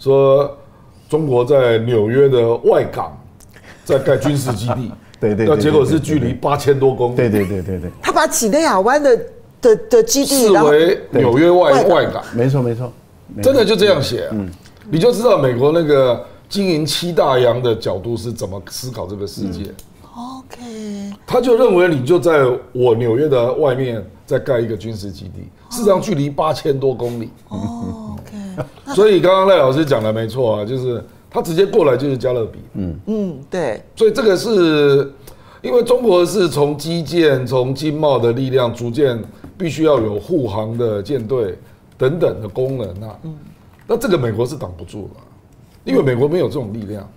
[0.00, 0.57] 说
[1.08, 3.16] 中国在纽约的外港
[3.84, 7.90] 在盖军事基地， 对对，那结果是距离八千多公里，对对对对对。
[8.02, 9.18] 他把几内亚湾的
[9.60, 12.92] 的的基地视为纽约外外港，没错没错，
[13.42, 14.48] 真的就这样写，嗯，
[14.90, 19.62] 你就知道美国那个经营七大洋的角度是怎么思考这个世界。
[20.18, 24.04] OK，他就认为你就在我纽约的外面。
[24.28, 27.30] 再盖一个军事基地，事实上距离八千多公里。
[27.48, 28.68] 哦，OK。
[28.94, 32.58] 所以刚刚赖老师讲的没错啊，就是他直接过来就是加勒比。
[32.74, 33.82] 嗯嗯，对。
[33.96, 35.10] 所以这个是
[35.62, 39.18] 因为中国是从基建、从经贸的力量，逐渐
[39.56, 41.56] 必须要有护航的舰队
[41.96, 43.18] 等等的功能啊。
[43.22, 43.34] 嗯。
[43.86, 47.08] 那这个美国是挡不住的，因为美国没有这种力量。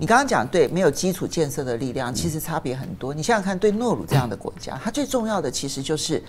[0.00, 3.12] 你刚刚讲对，没有基础建设的力量，其实差别很多。
[3.12, 6.22] 你想想看，对诺鲁这样的国家，它最重要的其实就是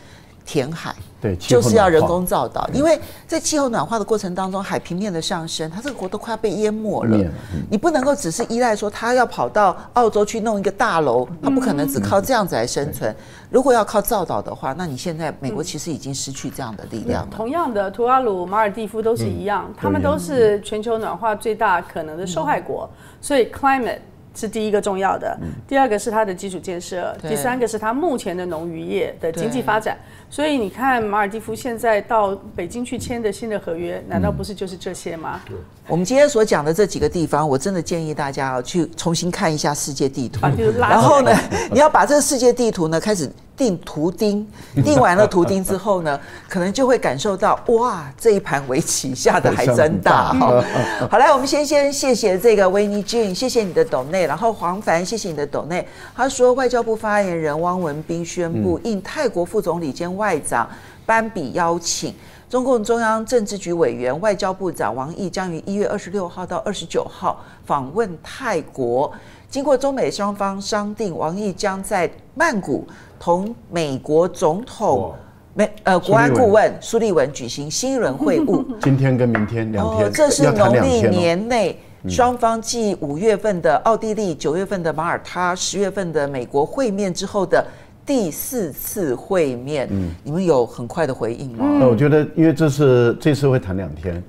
[0.49, 2.67] 填海，对，就是要人工造岛。
[2.73, 7.31] 因为在气候暖化的过程当中，海平面的上升，它这个国都快要被淹没了。
[7.69, 13.15] 你不能够只是依赖说它要跑到澳洲去弄一个大楼，它不可能只靠这样子来生存。
[13.51, 17.29] 如果要靠造岛的话，那你现在美国其实已经失去这样的力量了。
[17.35, 22.89] 同样的，图瓦鲁、马尔蒂夫都是一样，他们都是全球暖化最大可能的受害国。
[23.21, 23.99] 所以，climate
[24.39, 29.97] 是第一个重要的，第二个是它的基础建设，第三个是它目前的农渔业的经济发展。
[30.29, 35.41] 所以你看，马尔蒂夫现在到北京去签的新的合约，难道不是就是这些吗？
[35.87, 40.47] 我们今天所讲的这几个地方，我真的建议大家啊去重新看一下世界地图，
[40.77, 41.35] 然后呢，
[41.71, 43.29] 你要把这个世界地图呢开始。
[43.59, 44.47] 定图钉，
[44.85, 46.17] 定完了图钉之后呢，
[46.47, 50.63] 可能就会感受到哇，这一盘围棋下的还真大哈。
[51.11, 55.85] 好，来，我们先先谢谢这个维尼君，谢谢你的董内，然后黄凡，谢谢你的董内。
[56.15, 60.65] 他说，外交部发言人汪文斌宣布，应泰国副总理兼外长
[61.05, 62.15] 班比邀请，
[62.49, 69.11] 中共中央政治局委员、外交部长王毅将于一月二十六号到二十九号访问泰国。
[69.49, 72.87] 经过中美双方商定，王毅将在曼谷。
[73.21, 75.13] 同美国总统
[75.53, 87.61] 美呃国安顾问苏利文举行新一轮会晤，今天跟明天两天，这是农历年内双方继五月份的奥地利、九月份的马耳他、十月份的美国会面之后的
[88.05, 89.85] 第四次会面。
[89.91, 91.65] 嗯，你们有很快的回应吗？
[91.77, 94.23] 那我觉得，因为这是这次会谈两天，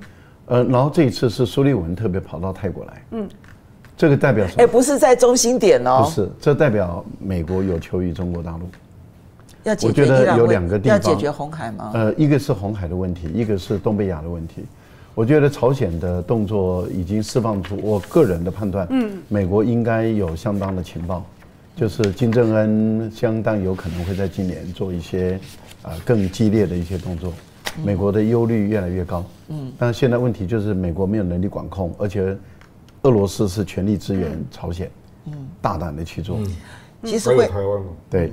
[0.47, 3.29] 呃，然后这一次是苏利文特别跑到泰国来，嗯，
[4.01, 4.63] 这个代表什么？
[4.63, 8.61] 哎，不是在中心点哦，不是，这代表美国有求于中国大陆。
[9.61, 11.91] 要解决我觉得有两个地方要解决红海吗？
[11.93, 14.65] 呃，一个是红海的问题，一个是东北亚的问题。
[15.13, 21.23] 我觉得朝鲜的动作已经释放出我个人的判断，嗯，美国应该有相当的情报，
[21.75, 25.39] 就是金正恩相当有可能会在今年做一些
[25.83, 27.31] 啊更激烈的一些动作，
[27.85, 29.23] 美国的忧虑越来越高。
[29.49, 32.35] 嗯，但是现在问题就是美国没有能力管控，而且
[33.03, 34.89] 俄罗斯是全力支援朝鲜，
[35.25, 36.37] 嗯，大胆的去做。
[37.03, 37.87] 其实会台湾吗？
[38.11, 38.31] 对，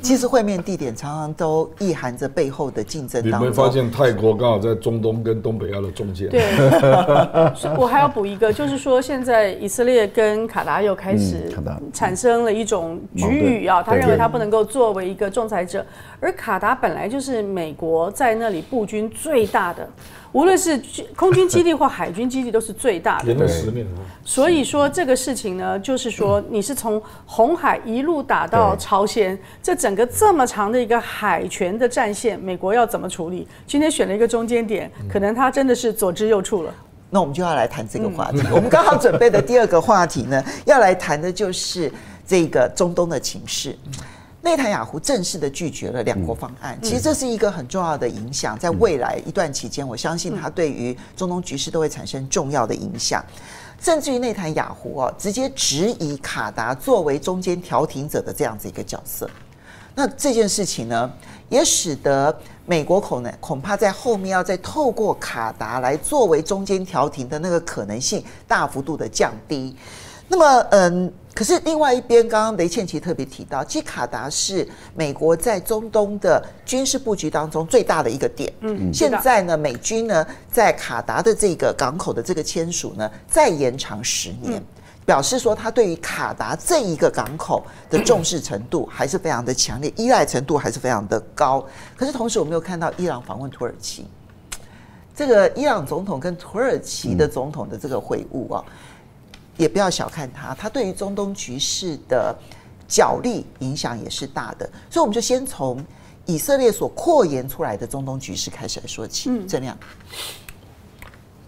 [0.00, 3.20] 其实会面地点常常都意含着背后的竞争。
[3.26, 6.28] 你们发现泰国刚好在中东跟东北亚的中间？
[6.28, 6.44] 对，
[7.76, 11.52] 我还要补一个，就是说现在以色列跟卡达又开始
[11.92, 15.84] 产生了一种局域啊，他认为他不能够作为一个仲裁者，
[16.20, 19.88] 而卡达本来就是美国在那里布军最大的。
[20.36, 20.78] 无论是
[21.16, 23.34] 空军基地或海军基地，都是最大的。
[24.22, 33.48] 所以说这个事情呢，就是说你是从红海一路打到朝鲜，这整个这么长的一个海权的战线，美国要怎么处理？
[33.66, 36.74] 今天选了一个中间点，可能他真的是左支右绌了。
[37.08, 38.42] 那我们就要来谈这个话题。
[38.52, 41.90] 我们刚好准备的第二个话题呢，要来谈的就是
[42.26, 43.74] 这个中东的情势。
[44.46, 53.24] 内塔尼亚胡正式的拒绝了两国方案，其实这是一个很重要的影响，在未来一段期间，我相信它对于中东局势都会产生重要的影响，
[53.80, 59.28] 甚至于内塔尼亚胡哦，直接质疑卡达作为中间调停者的这样子一个角色。
[59.96, 61.12] 那这件事情呢，
[61.48, 62.32] 也使得
[62.66, 69.74] 美国恐呢恐怕在后面要再透过卡达来作为中间调停的那个可能性大幅度的降低。
[70.28, 71.12] 那么，嗯。
[71.36, 78.50] 可是另外一边，刚刚雷倩琪特别提到，其实卡达是美国在中东的军事布局当中最大的一个点。
[78.60, 84.62] 嗯，现在呢，美军呢在卡达的这个港口的这个签署呢，再延长十年，
[85.04, 91.62] 表示说他对于卡达这一个港口的重视程度还是非常的强烈，依赖程度还是非常的高。
[91.98, 94.06] 可是同时，我们又看到伊朗访问土耳其，
[95.14, 98.64] 这个伊朗总统跟土耳其的总统的这个会晤啊。
[99.56, 102.36] 也不要小看他，他对于中东局势的
[102.86, 105.82] 角力影响也是大的，所以我们就先从
[106.24, 109.30] 以色列所扩延出来的中东局势开始来说起。
[109.30, 109.76] 嗯，这样，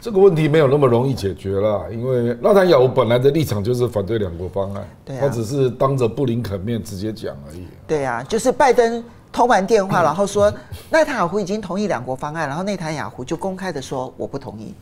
[0.00, 7.66] 这个问题没有那么容易解决了，因为纳塔尼亚胡本来的立场就是反对两国方案，对啊，他只是当着布林肯面直接讲而已。
[7.86, 10.50] 对啊，就是拜登通完电话，然后说
[10.90, 14.74] 内塔尼亚胡已经同意两国方案，然后内塔尼亚胡就公开的说我不同意。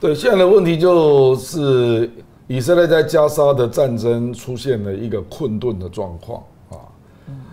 [0.00, 2.10] 对，现在的问题就是。
[2.48, 6.80] 以色列在加沙的战争出现了一个困顿的状况啊，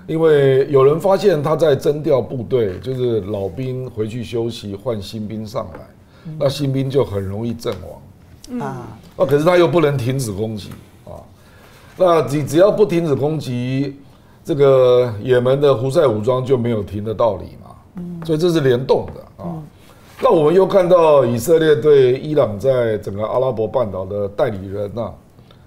[0.08, 7.74] 因为有人发现他在征调部队，就是老兵回去休息，换新兵上来，那新兵就很容易阵
[8.50, 8.62] 亡。
[8.62, 8.88] 啊。
[9.18, 10.70] 那可是他又不能停止攻击
[11.04, 11.20] 啊，
[11.98, 14.00] 那你只要不停止攻击，
[14.46, 17.76] 这个也门的胡塞武装就没有停的道理嘛。
[18.26, 19.62] 所以这是联动的啊。
[20.22, 25.12] 那我们又看到以色列对伊朗在整个阿拉伯半岛的代理人呐，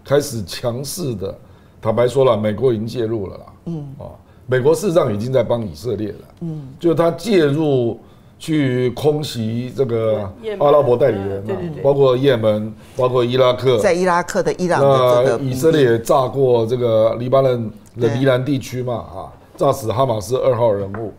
[0.02, 1.36] 开始强势的，
[1.82, 3.86] 坦白说了，美国已经介入了啦，嗯。
[3.98, 4.08] 啊，
[4.46, 8.00] 美国事实上已经在帮以色列了，嗯，就他介入
[8.38, 10.26] 去空袭这个
[10.58, 21.12] 阿拉伯代理人呐，包括也门，包括伊拉克，在伊拉克的伊朗，那以色列也炸过这个黎巴嫩的黎南地区嘛，啊，炸死哈马斯二号人物，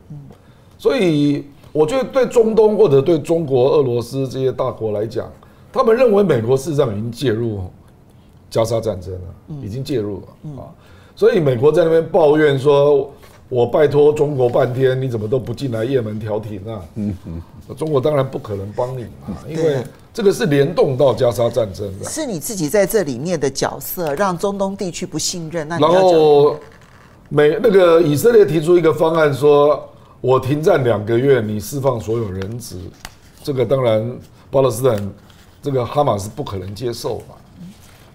[0.80, 1.46] 所以。
[1.72, 5.32] 我觉得对中东或者对中国、俄罗斯这些大国来讲，
[5.72, 7.62] 他们认为美国事实上已经介入
[8.50, 9.20] 加沙战争了，
[9.64, 10.66] 已经介入了啊，
[11.16, 13.12] 所以美国在那边抱怨说
[13.50, 17.42] ：“我拜托中国半天，你怎么都不进来也门调停啊？”嗯嗯，
[17.78, 25.68] 中国当然不可能帮你嘛，因为这个是联动到加沙战争的，是你自己在这里面的角色让中东地区不信任。
[25.68, 26.56] 那然后
[27.30, 29.89] 美那个以色列提出一个方案说。
[30.22, 32.78] 我停战两个月，你释放所有人质，
[33.42, 34.20] 这个当然
[34.52, 35.12] 巴勒斯坦
[35.62, 37.36] 这个哈马斯不可能接受嘛。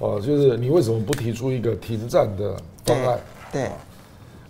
[0.00, 3.18] 哦，就是你为什么不提出一个停战的方案？
[3.50, 3.70] 对，对，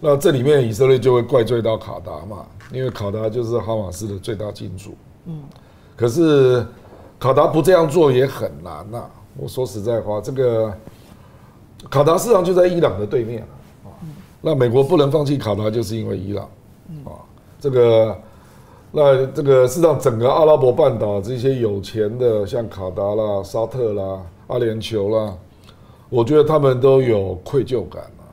[0.00, 4.96] 那这里面以色列就会怪罪到卡达嘛，因为卡达就是哈马斯的最大金主。
[5.26, 5.42] 嗯，
[5.94, 6.66] 可是
[7.20, 9.04] 卡达不这样做也很难呐。
[9.36, 10.76] 我说实在话，这个
[11.88, 13.42] 卡达市场就在伊朗的对面
[13.84, 13.92] 啊。
[14.40, 16.48] 那美国不能放弃卡达，就是因为伊朗
[17.04, 17.22] 啊。
[17.64, 18.14] 这个，
[18.92, 25.34] 那这个是让整个阿拉伯半岛这些有钱的，像卡达啦、沙特啦、阿联酋啦，
[26.10, 28.28] 我觉得他们都有愧疚感啊。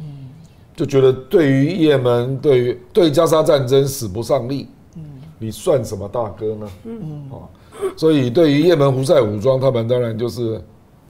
[0.00, 0.30] 嗯，
[0.74, 5.02] 就觉得对于也门、对于对加沙战争使不上力，嗯，
[5.38, 6.70] 你算什么大哥呢？
[6.84, 7.44] 嗯嗯，啊，
[7.98, 10.58] 所以对于也门胡塞武装，他们当然就是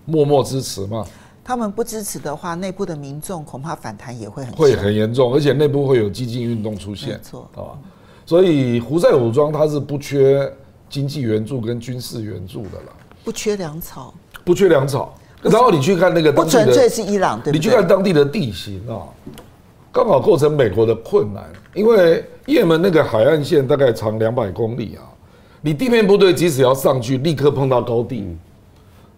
[0.06, 1.06] 默默支持嘛。
[1.44, 7.10] 他们不支持的话，内部的民众恐怕反弹也会很会很严重，而且内部会有激进运动出现。
[7.10, 7.76] 没错，啊，
[8.24, 10.50] 所以胡塞武装它是不缺
[10.88, 17.52] 经济援助跟军事援助的了，不缺粮草，不缺粮草，然后你去看那个不纯粹是伊朗，对不对？
[17.52, 19.04] 你去看当地的地形啊，
[19.92, 25.04] 刚好构成美国的困难，因为也门那个海岸线大概长两百公里啊，
[25.60, 28.34] 你地面部队即使要上去，立刻碰到高地，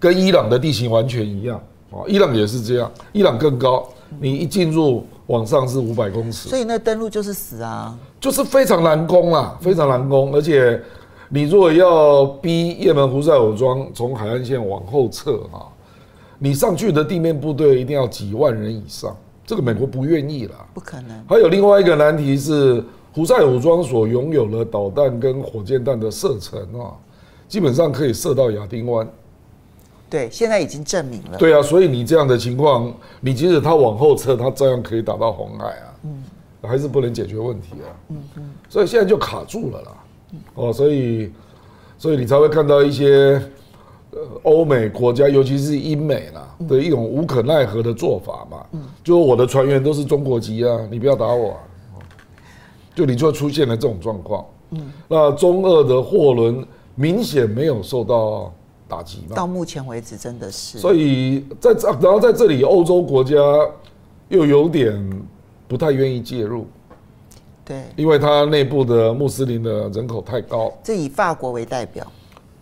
[0.00, 10.80] 跟伊朗的地形完全一样啊，伊朗也是这样，伊朗更高，你一进入往上是五百公尺，所以那登陆就是死啊，就是非常难攻啦，非常难攻，而且
[11.28, 15.66] 你如果要逼也门胡塞武装从海岸线往后撤啊。
[16.38, 21.24] 你上去的地面部队一定要几万人以上，这个美国不愿意啦，不可能。
[21.26, 26.92] 还有另外一个难题是，胡塞武装所拥有的导弹跟火箭弹的射程啊，
[27.48, 29.08] 基本上可以射到亚丁湾。
[30.08, 31.38] 对，现在已经证明了。
[31.38, 35.94] 对啊，所以你这样的情况，你即使他往后撤，他照样可以打到红海啊。
[36.04, 36.24] 嗯，
[36.62, 37.88] 还是不能解决问题啊。
[38.08, 38.50] 嗯嗯。
[38.68, 39.92] 所以现在就卡住了啦。
[40.54, 41.32] 哦，所以，
[41.98, 43.40] 所以你才会看到一些。
[44.44, 51.60] 欧美国家，尤其是英美啦的一种无可奈何的做法嘛，嗯就我的船员都是中国籍啊，你不要打我，啊，
[52.94, 54.42] 就你就出现了这种状况。
[55.06, 58.50] 那中俄的货轮明显没有受到
[58.88, 59.36] 打击嘛？
[59.36, 60.78] 到目前为止真的是。
[60.78, 63.36] 所以在这，然后在这里，欧洲国家
[64.28, 65.22] 又有点
[65.68, 66.66] 不太愿意介入，
[67.64, 70.72] 对，因为它内部的穆斯林的人口太高。
[70.82, 72.06] 这以法国为代表。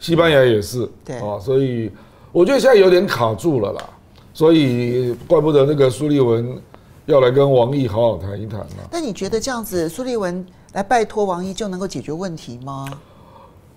[0.01, 1.91] 西班牙也是，对啊，所以
[2.33, 3.91] 我觉得现在有点卡住了啦，
[4.35, 6.61] 所以怪不得那个苏利文
[7.07, 8.67] 要来跟王毅好好谈一谈了。
[8.91, 12.87] 那你觉得这样子，苏利文来拜托王毅就能够解决问题吗？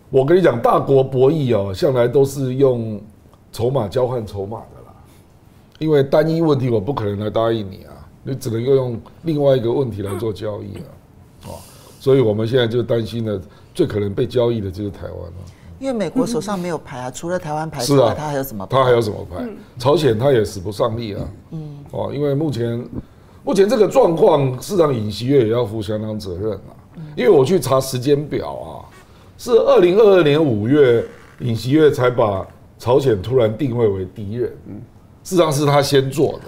[0.10, 3.00] 我跟你讲，大国博弈哦，向来都是用
[3.52, 4.94] 筹码交换筹码的啦，
[5.80, 7.92] 因为单一问题我不可能来答应你啊，
[8.24, 10.88] 你只能够用另外一个问题来做交易啊，
[11.48, 11.50] 哦，
[12.00, 13.40] 所以我们现在就担心的
[13.74, 15.34] 最可能被交易的就是台湾了。
[15.80, 18.78] 因为美国手上没有牌啊，除了台湾牌之外，他还有什么牌？
[18.78, 19.48] 他还有什么牌？
[19.78, 21.22] 朝鲜他也使不上力啊。
[21.52, 22.84] 嗯，哦，因为目前
[23.44, 26.74] 目前这个状况，市长尹锡悦也要负相当责任啊。
[27.16, 28.87] 因为我去查时间表啊，
[29.38, 31.06] 是二零二二年五月，
[31.40, 32.46] 尹锡悦才把
[32.80, 34.52] 朝鲜突然定位为敌人。
[34.68, 34.82] 嗯，
[35.24, 36.42] 事实上是他先做的。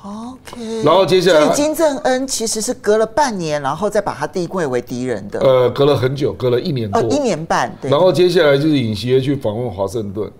[0.00, 5.40] OK，然后接下来，所以金正恩其实是隔了半年，然后再把他定位为敌人的。
[5.40, 7.76] 呃，隔了很久，隔了一年多，哦，一年半。
[7.82, 7.90] 对。
[7.90, 10.30] 然后接下来就是尹锡悦去访问华盛顿，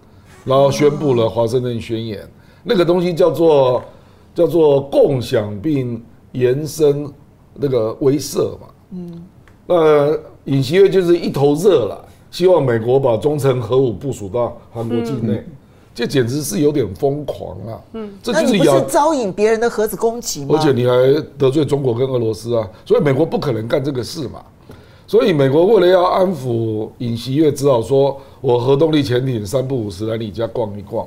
[0.44, 2.20] 然后宣布了华盛顿宣言，
[2.62, 3.82] 那个东西叫做
[4.32, 7.12] 叫做共享并延伸
[7.54, 8.66] 那个威慑嘛。
[8.92, 9.24] 嗯。
[9.66, 10.16] 那
[10.48, 15.44] 尹锡悦就是一头热了，希望美国把中程核武部署到韩国境内。
[15.94, 17.74] 这简直是有点疯狂啊！
[17.94, 20.54] 嗯，这就是你不是招引别人的核子攻击吗？
[20.56, 20.92] 而且你还
[21.36, 22.68] 得罪中国跟俄罗斯啊！
[22.84, 24.40] 所以美国不可能干这个事嘛。
[25.08, 31.04] 所以美国为了要安抚尹锡悦，只好说我核动力潜艇三不五时来你家逛一逛。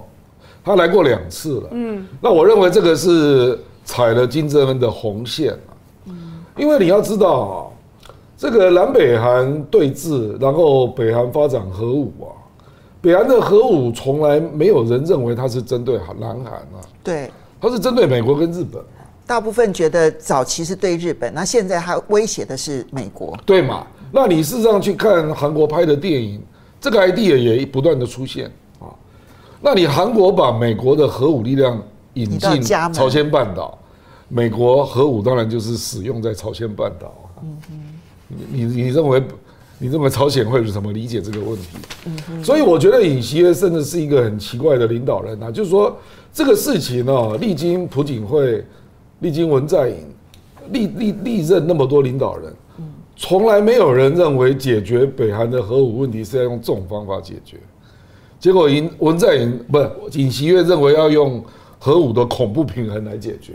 [0.61, 1.69] 他来过两次了。
[1.71, 5.71] 嗯，那我认为这个是踩了金正恩的红线啊。
[6.07, 7.55] 嗯，因为你要知道啊，
[8.41, 12.33] 这个南北韩对峙，然后北韩发展核武啊。
[12.99, 17.29] 北韩的核武从来没有人认为它是针对南韩啊，对，
[17.61, 18.81] 它是针对美国跟日本。
[19.27, 23.85] 大部分觉得早期是对日本，那现在它威胁的是美国，对嘛？
[24.11, 26.41] 那你事实上去看韩国拍的电影，
[26.79, 28.47] 这个 idea 也不断的出现
[28.79, 28.89] 啊。
[29.61, 31.79] 那你韩国把美国的核武力量
[32.15, 32.59] 引进
[32.91, 33.77] 朝鲜半岛，
[34.29, 37.13] 美国核武当然就是使用在朝鲜半岛。
[37.43, 37.79] 嗯嗯，
[38.51, 39.23] 你你认为？
[39.83, 41.69] 你认为朝鲜会是怎么理解这个问题？
[42.05, 45.97] 嗯，所以我觉得尹锡悦甚至是一个很奇怪的领导人啊，就是说
[46.31, 48.63] 这个事情呢，历经朴槿惠，
[49.21, 49.95] 历经文在寅，
[50.69, 52.53] 历历历任那么多领导人，
[53.15, 57.57] 从来没有人认为解决北韩的核武问题是要用这种方法解决。
[58.39, 59.89] 结果尹文在寅不是
[60.19, 61.43] 尹锡悦认为要用
[61.79, 63.53] 核武的恐怖平衡来解决，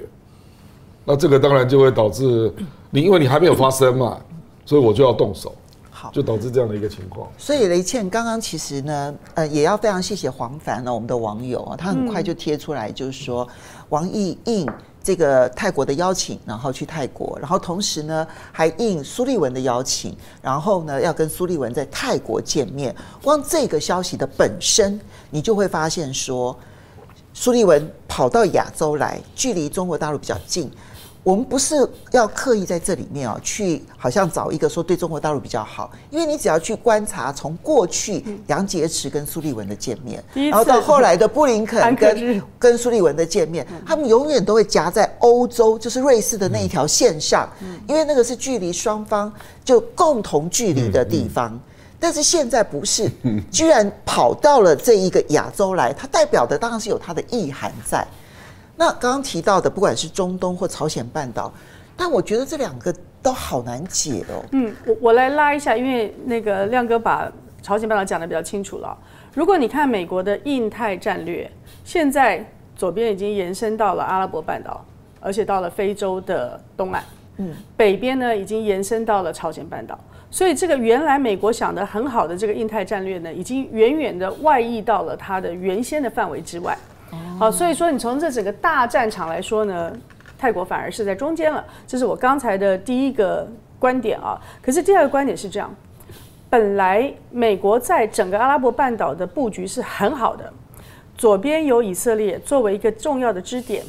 [1.05, 2.53] 那这个当然就会导致
[2.91, 4.19] 你，因为你还没有发生嘛，
[4.67, 5.55] 所以我就要动手。
[5.99, 7.27] 好就导致这样的一个情况。
[7.39, 13.49] 所以雷倩刚刚其实呢，呃，也要非常谢谢黄凡呢，我们的网友啊，他很快就贴出来，就是说
[13.89, 14.69] 王毅应
[15.03, 22.95] 这个泰国的邀请，然后去泰国，然后同时呢还应苏立文的邀请，然后呢要跟苏立文在泰国见面。
[23.23, 25.01] 光这个消息的本身，
[25.31, 26.55] 你就会发现说，
[27.33, 30.71] 苏立文跑到亚洲来，距离中国大陆比较近。
[31.27, 31.75] 我们不是
[32.13, 47.53] 要刻意在这里面啊，去好像找一个说对中国大陆比较好，因为你只要去观察，从过去杨洁篪跟苏利文的见面，然后到后来的布林肯跟 跟苏利文的见面，他们永远都会夹在欧洲，就是瑞士的那一条线上，
[47.89, 49.33] 因为那个是距离双方
[49.65, 51.59] 就共同距离的地方。
[51.99, 53.11] 但是现在不是，
[53.51, 58.07] 居然跑到了这一个亚洲来，它代表的当然是有它的意涵在。
[58.77, 61.53] 那刚刚提到的，不管是中东或朝鲜半岛，
[61.97, 64.45] 但我觉得这两个都好难解哦。
[64.53, 68.97] 嗯，我我来拉一下，因为那个亮哥把朝鲜半岛讲的比较清楚了。
[69.35, 71.51] 如果你看美国的印太战略，
[71.85, 72.45] 现在
[72.77, 74.85] 左边已经延伸到了阿拉伯半岛，
[75.21, 77.03] 而且到了非洲的东岸，
[77.39, 79.99] 嗯，北边呢已经延伸到了朝鲜半岛。
[80.31, 86.77] 所以这个原来美国想的很好的这个印太战略呢，已经远远的外溢到了它的原先的范围之外。
[87.39, 89.93] 好，所以说你从这整个大战场来说呢，
[90.39, 91.65] 泰国反而是在中间了。
[91.87, 93.47] 这是我刚才的第一个
[93.79, 94.41] 观点啊。
[94.63, 95.75] 可是第二个观点是这样：
[96.49, 100.53] 本来美国在整个阿拉伯半岛的布局是很好的，
[101.17, 103.85] 左边有以色列作为一个重要的支点。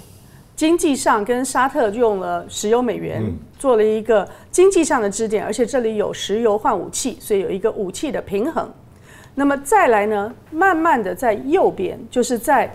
[0.55, 3.23] 经济上跟沙特用了石油美元
[3.59, 8.67] 做了一个经济上的支点，而且这里有石油换武器，所以有一个武器的平衡。
[9.35, 12.67] 那么再来呢，慢慢的在右边，就是在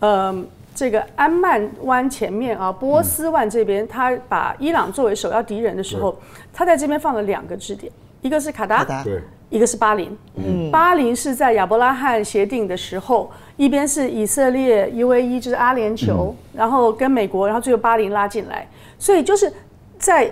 [0.00, 0.44] 呃
[0.74, 6.16] 这个安曼湾前面啊，波斯湾这边，他把伊朗作为首要敌人的时候，
[6.52, 10.16] 他在这边放了两个支点，一个是卡达，对，一个是巴林。
[10.34, 13.30] 嗯，巴林是在亚伯拉罕协定的时候。
[13.56, 18.68] 一边是以色列 UAE 就是阿联酋，然后跟美国，然后最后巴林拉进来，
[18.98, 19.50] 所以就是
[19.98, 20.30] 在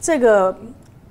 [0.00, 0.56] 这个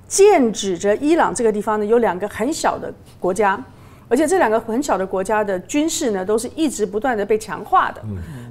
[0.08, 3.62] 剑指着伊朗这个地方呢，有两个很小的国家。
[4.10, 8.02] 而且这两个很小的国家的军事呢，都是一直不断的被强化的。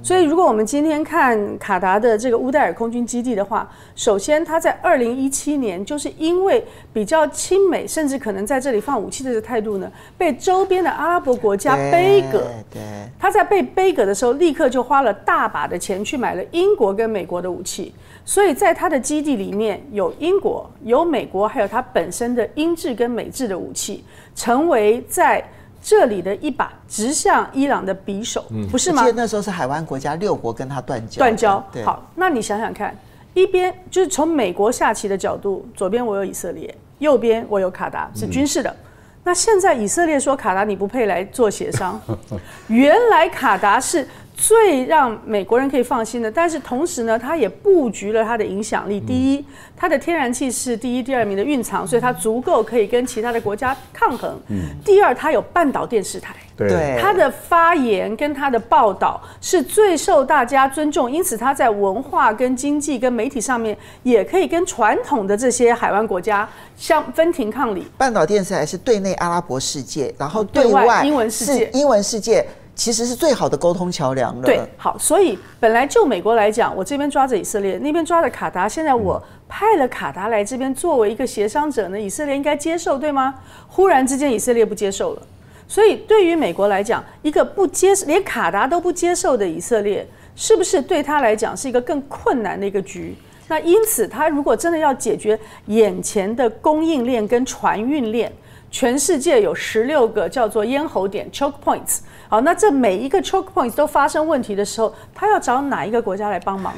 [0.02, 12.46] 所以，如果我们今天看卡达的这个乌代尔空军基地的话，首先它在二零一七年，就是因为比较亲美，甚至可能在这里放武器的这个态度呢，被周边的阿拉伯国家杯葛。
[12.72, 12.80] 对。
[13.18, 17.94] 他在被杯葛的时候，立刻就花了大把的钱去买了英国跟美国的武器。
[18.30, 24.04] 所以在他的基地里面有英国、有美国，还有他本身的英制跟美制的武器。
[24.36, 25.44] 成为在
[25.82, 29.04] 这里的一把直向伊朗的匕首，嗯、不是吗？
[29.16, 31.18] 那时候是海湾国家六国跟他断交。
[31.18, 31.66] 断交。
[31.84, 32.96] 好，那你想想看，
[33.34, 38.70] 一边就是从美国下棋的角度，左边我有以色列，右边我有卡达，是军事的。
[38.70, 38.76] 嗯、
[39.24, 42.00] 那现在以色列说卡达你不配来做协商，
[42.68, 44.06] 原来卡达是。
[44.40, 48.98] 最让美国人可以放心的，但是同时呢，它也布局了它的影响力。
[48.98, 49.44] 第一，
[49.76, 54.40] 它的天然气是第一、第二名的蕴藏，所以它足够可以跟其他的国家抗衡。
[54.48, 67.86] 嗯第二，它有半岛电视台，对，它的发言跟它的报道是最受大家尊重，因此它在文化、跟经济、跟媒体上面也可以跟传统的这些海湾国家相分庭抗礼。
[67.98, 72.42] 半岛电视台是对内阿拉伯世界，然后对外英文世界，英文世界。
[72.80, 74.46] 其实是最好的沟通桥梁了。
[74.46, 83.34] 对，好，所以本来就美国来讲，我这边抓着以色列，那边抓着卡达，现在我派了卡达来这边作为一个协商者呢，以色列应该接受，对吗？
[83.68, 85.22] 忽然之间，以色列不接受了，
[85.68, 93.14] 所以对于美国来讲，一个不接受，连卡达都不接受的以色列，是不是对他来讲是一个更困难的一个局？
[93.46, 98.32] 那因此，他如果真的要解决眼前的供应链跟船运链，
[98.70, 101.98] 全世界有十六个叫做咽喉点 （choke points）。
[102.28, 106.72] 好，那这每一个 choke points 都发生问题的时候，他要找哪一个国家来帮忙？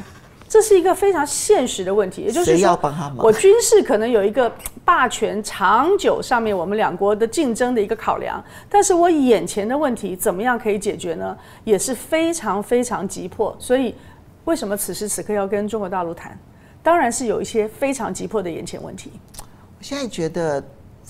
[0.49, 2.23] 这是一个非常现实的问题。
[2.23, 2.79] 也就是说，
[3.19, 4.51] 我军事可能有一个
[4.85, 11.37] 霸权长久上面我们两国的竞争的一个考量，但是我眼前的问题怎么样可以解决呢？
[11.65, 13.55] 也是非常非常急迫。
[13.59, 13.95] 所以，
[14.45, 16.39] 为什么此时此刻要跟中国大陆谈？
[16.83, 19.13] 当然是有一些非常急迫的眼前问题。
[19.39, 20.63] 我现在觉得。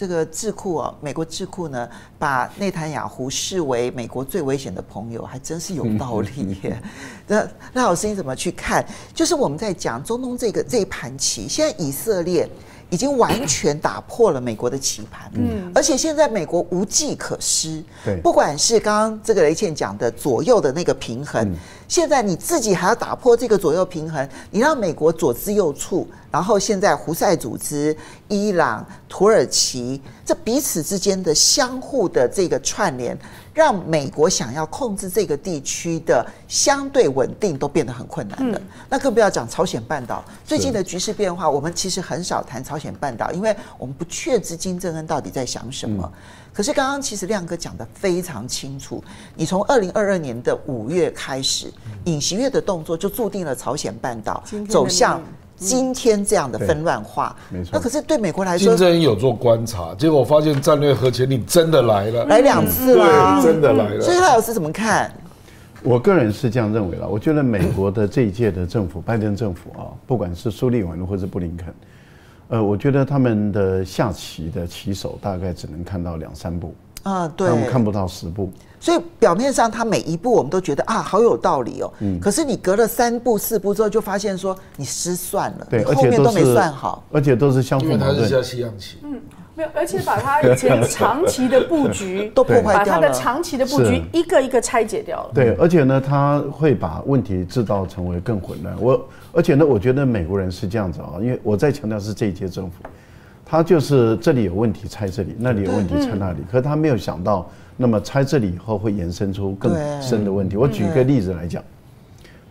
[0.02, 1.88] 这个智库啊，美国智库呢，
[2.18, 6.82] 把内塔尼亚胡视为美国最危险的朋友，还真是有道理耶。
[7.28, 8.84] 那那老师你怎么去看？
[9.14, 12.50] 就是我们在讲中东这个这一盘棋，现在以色列
[12.90, 21.56] 已经完全打破了美国的棋盘，嗯，而且现在美国无计可施，对，不管是刚刚这个雷倩讲的左右的那个平衡。
[21.86, 27.94] 现在你自己还要打破这个左右平衡，你让美国左支右絀，然后现在胡塞组织、
[28.26, 33.16] 伊朗、土耳其这彼此之间的相互的这个串联，
[33.52, 38.58] 让美国想要控制这个地区的相对稳定都变得很困难的。
[38.58, 46.10] 嗯、那更不要讲朝鲜半岛最近的局势变化，我们其实很少谈朝鲜半岛，因为我们不确知金正恩到底在想什么。
[46.14, 46.20] 嗯。
[46.54, 49.04] 可是刚刚其实亮哥讲的非常清楚，
[49.36, 51.70] 你从二零二二年的五月开始，
[52.04, 55.22] 尹锡悦的动作就注定了朝鲜半岛走向
[55.64, 57.34] 今天这样的纷乱化。
[57.50, 57.70] 没错。
[57.72, 64.00] 那可是对美国来说，金正恩有做观察，结果我发现战略核潜艇真的来了，来两次了，真的来了。
[64.00, 65.10] 所以赖老师怎么看？
[65.82, 71.74] 我个人是这样认为了，我觉得美国的这一届的政府，拜登政府啊，不管是苏利文或者布林肯。
[72.48, 78.50] 呃，我觉得他们的下棋的棋手大概只能看到两三步，啊，对，我们看不到十步。
[78.78, 88.00] 所以表面上他每一步我们都觉得啊好有道理哦，嗯，可是你隔了三步四步之后就发现说你失算了，对，后面都没算好，而且都是相互矛盾。
[88.00, 89.20] 因为他是下西洋棋，嗯，
[89.54, 95.30] 没有，而且把他以前长期的布局 都破坏掉了，把他的长期的布局一个一个拆解掉了。
[95.32, 98.76] 对，而且呢，他会把问题制造成为更混乱。
[98.80, 99.00] 我
[99.32, 102.82] 而且呢，我觉得美国人是这样子啊，因为我在强调是这一届政府，
[103.52, 107.46] 他就是这里有问题拆这里，那里有问题拆那里，可是他没有想到。
[107.76, 110.56] 那么拆这里以后会延伸出更深的问题。
[110.56, 111.62] 我举一个例子来讲，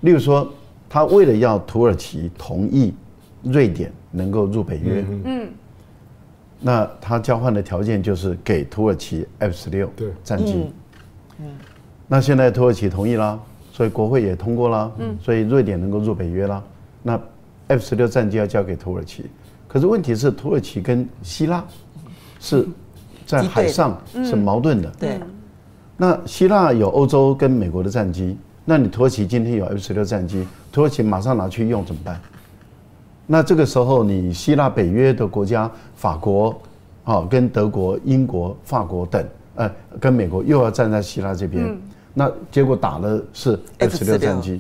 [0.02, 0.48] 例如说，
[0.88, 2.94] 他为了要土耳其同意
[3.42, 5.50] 瑞典能够入北约，嗯，
[6.60, 9.90] 那他交换的条件就是给土耳其 F 十六
[10.24, 10.72] 战机，
[11.40, 11.46] 嗯，
[12.08, 13.40] 那现在土耳其同意了，
[13.72, 16.64] 所以国会也通过了，嗯，所以瑞典能够入北约了，
[17.02, 17.20] 那
[17.70, 19.26] F 十六战机要交给土耳其，
[19.72, 21.64] 可是问题是土耳其跟希腊
[22.40, 22.68] 是。
[23.24, 24.90] 在海上是矛盾的。
[24.90, 25.20] 嗯、对，
[25.96, 32.20] 那希腊有欧洲跟美国的战机，那你土耳其今天有 F 十六战机，土耳其马上拿去用怎么办？
[33.26, 36.60] 那这个时候，你希腊北约的国家，法国，
[37.06, 41.82] 啊，跟德国、英国、法国等，呃，跟美国又要站在希腊这边，嗯、
[42.14, 44.60] 那结果打的是 F 十六战机，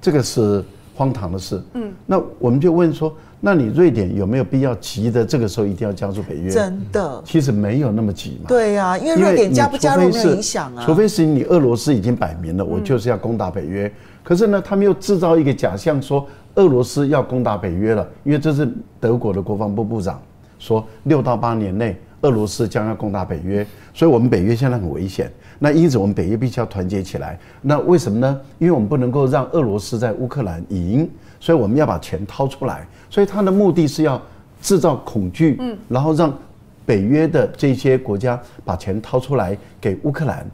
[0.00, 0.64] 这个是
[0.96, 1.62] 荒唐的事。
[1.74, 3.14] 嗯，那我们就问说。
[3.42, 6.50] 那你瑞典有没有必要急的这个时候一定要加入北约？
[6.50, 8.48] 真的，其实没有那么急嘛。
[8.48, 10.84] 对呀、啊，因为瑞典加不加入没有影响啊。
[10.84, 13.86] 除非是你俄罗斯已经摆明了，我就是要攻打北约。
[13.86, 16.26] 嗯、可是呢，他们又制造一个假象，说
[16.56, 18.68] 俄罗斯要攻打北约了，因为这是
[19.00, 20.20] 德国的国防部部长
[20.58, 25.32] 说，六到八年内俄罗斯将要攻打北约，所以我们北约现在很危险。
[25.58, 27.38] 那因此我们北约必须要团结起来。
[27.62, 28.40] 那为什么呢？
[28.58, 32.86] 因为我们不能够让俄罗斯在乌克兰赢，所以我们要把钱掏出来。
[33.10, 34.20] 所以他的目的是要
[34.62, 36.32] 制造恐惧，嗯，然后让
[36.86, 40.46] 北约的这些国家把钱掏出来给乌克兰，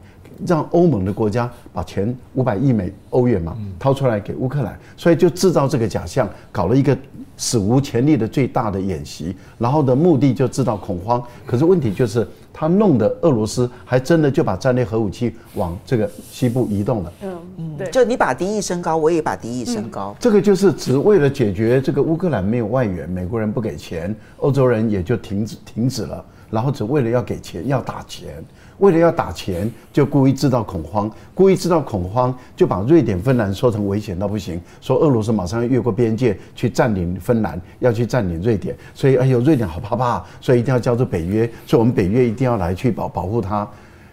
[0.47, 6.97] 让欧盟的国家把钱五百亿美欧元嘛掏出来给乌克兰，所以就制造这个假象，搞了一个
[7.37, 11.23] 史无前例的最大的演习，然后的目的就制造恐慌。
[11.47, 12.27] 可是问题就是。
[12.59, 17.13] 他弄得俄罗斯还真的就把战略核武器往这个西部移动了。
[17.21, 20.17] 嗯嗯，对，就你把敌意升高，我也把敌意升高。
[20.19, 28.43] 这个就是只为了解决这个乌克兰没有外援，美国人不给钱，欧洲人也就停止停止了，然后只为了要给钱要打钱。
[28.79, 43.67] 为了要打钱，就故意制造恐慌，故意制造恐慌，就把瑞典、芬兰说成危险到不行，说俄罗斯马上要越过边界去占领芬兰，要去占领瑞典，所以哎呦，瑞典好怕怕，所以一定要加入北约，所以我们北约一定要来去保保护它。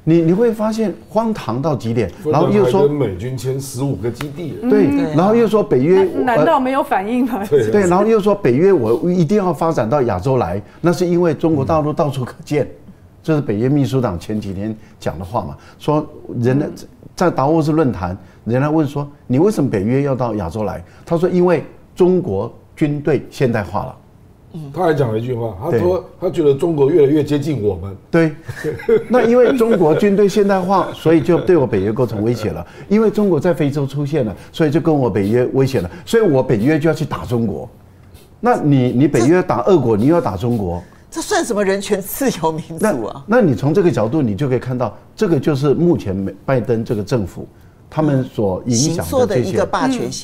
[0.05, 7.45] 你你会发现荒唐到极点，然后又说美军签十五个基地，对，然后又说北约难道没有反应吗？
[7.49, 12.67] 对，对，然后又说北约我一定要发展到亚洲来，那是因为中国大陆到处可见。
[13.23, 15.57] 这是北约秘书长前几天讲的话嘛？
[15.79, 16.05] 说
[16.41, 16.65] 人呢
[17.15, 20.83] 在达沃斯论坛，人家问说，你为什么北约要到亚洲来？
[21.05, 21.63] 他说因为
[21.95, 23.95] 中国军队现代化了。
[24.71, 27.95] 他还讲了一句话，他说他觉得中国越来越接近我们。
[28.11, 28.33] 对，
[29.09, 32.63] 那因为中国军队现代化， 所以就对我北约构成威胁了。
[32.87, 35.89] 因为中国在非洲出现了，所以就跟我北约威胁了。
[36.05, 37.67] 所以我北约就要去打中国。
[38.39, 40.83] 那你你北约打俄国，你又要打中国。
[41.13, 43.23] 这算什么人权自由民主啊？
[43.27, 47.47] 那，那你从这个角度，你就可以看到，这个就是目前美拜登这个政府
[47.87, 49.63] 他们所影响的这些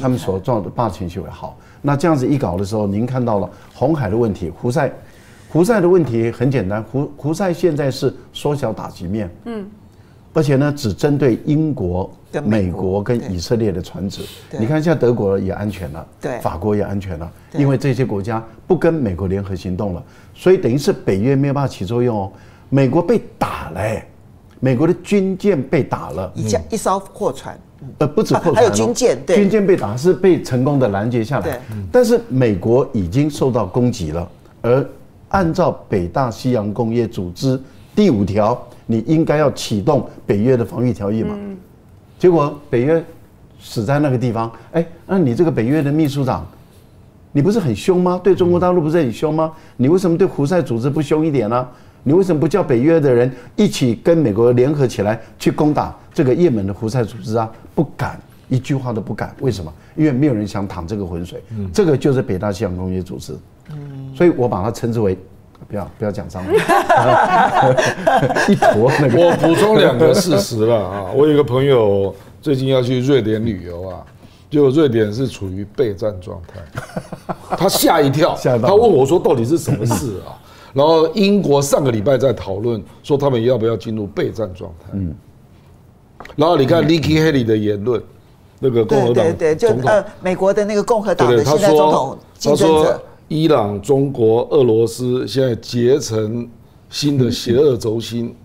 [0.01, 1.29] 他们所造的霸权行为。
[1.29, 4.91] 好，那这样子一搞的时候，您看到了红海的问题，胡塞，
[5.47, 9.67] 胡塞的问题很简单，胡胡塞现在是缩小打击面，嗯，
[10.33, 12.09] 而且呢，只针对英国。
[12.45, 14.21] 美国跟以色列的船只，
[14.59, 20.03] 你看现在德国也安全了，对，法国也安全了，因为这些国家不跟美国联合行动了，
[20.35, 22.31] 所以等于是北约没有办法起作用哦。
[22.69, 23.81] 美国被打了，
[24.59, 27.59] 美国的军舰被打了，一架一艘货船，
[27.97, 31.59] 呃，不止货船，还有军舰，对，军舰被打是被成功的拦截下来，
[31.91, 34.29] 但是美国已经受到攻击了，
[34.61, 34.87] 而
[35.29, 37.59] 按照北大西洋工业组织
[37.95, 38.55] 第五条，
[38.91, 41.37] 你应该要启动北约的防御条约嘛。
[42.17, 43.03] 结果北约
[43.61, 46.43] 死在那个地方，哎，那你这个北约的秘书长，
[47.31, 48.19] 你不是很凶吗？
[48.23, 49.53] 对中国大陆不是很凶吗？
[49.77, 51.67] 你为什么对胡塞组织不凶一点呢？
[52.01, 57.47] 你为什么不叫北约的人一起跟美国联合起来去攻打这个也门的胡塞组织啊？
[57.75, 59.35] 不敢，一句话都不敢。
[59.39, 59.71] 为什么？
[59.95, 61.39] 因为没有人想淌这个浑水。
[61.71, 63.35] 这个就是北大西洋公约组织。
[64.15, 65.15] 所以我把它称之为。
[65.67, 66.49] 不要不要讲脏话，
[68.47, 69.19] 一坨那个。
[69.19, 74.03] 我补充两个事实了啊， 我有一个朋友最近要去瑞典旅游啊，
[74.49, 76.59] 结果瑞典是处于备战状态，
[77.57, 80.33] 他吓一跳，他问我说：“到底是什么事啊？”
[80.73, 84.89] 然后英国上个礼拜在讨论说他们要不要进入备战状态。
[84.93, 85.13] 嗯，
[86.35, 88.01] 然后你看 Nikki Haley 的言论，
[88.59, 96.49] 那个共和党对对对，就呃美国的那个共和党对对，他的现在总统竞争者说，伊朗、中国、俄罗斯现在结成
[96.89, 98.35] 新的邪恶轴心。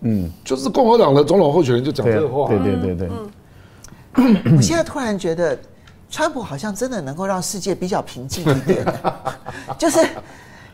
[0.00, 2.48] 嗯，就是共和党的总统候选人就讲这个话。
[2.48, 3.08] 对对对对，
[4.56, 5.56] 我现在突然觉得，
[6.08, 8.82] 川普好像真的能够让世界比较平静一点，
[9.78, 9.98] 就 是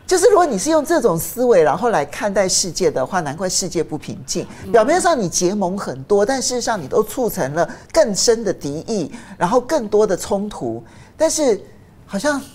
[0.07, 4.47] 就是，如果你是用这种思维然后来看待世界的话，难怪世界不平静。
[4.71, 10.81] 表面上你结盟很多，但事实上你都促成了更深的敌意，然后更多的冲突。
[11.17, 11.61] 但是
[12.05, 12.47] 好像对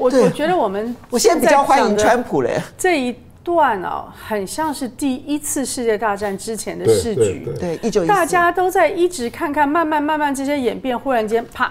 [0.00, 2.58] 我我觉得我们我现在比较欢迎讲的川普嘞。
[2.78, 7.46] 这一段哦，很像是第一次世界大战之前的对世局。
[7.60, 11.70] 对大家都在一直看看，慢慢慢慢这些演变，忽然间啪，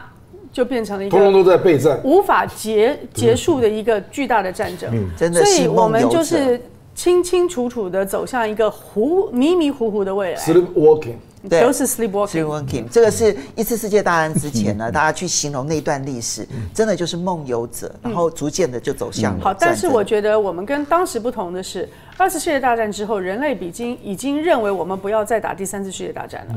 [0.53, 1.99] 就变成了一通通都在备战。
[2.03, 4.91] 无法结结束的一个巨大的战争。
[5.17, 6.61] 真的所以我们就是
[6.93, 10.39] 清清楚楚的走向一个糊迷迷糊糊的未来
[11.47, 11.61] 对。
[11.61, 12.43] 都是 sleepwalking。
[12.43, 21.87] Sleepwalking，这个是一次世界大战之前呢，大家去形容那段历史，真的就是梦游者，然后逐渐的就走向了好，但是我觉得我们跟当时不同的是，
[22.17, 26.55] 二次世界大战之后，人类已经已经认为我们不要再打第三次世界大战了，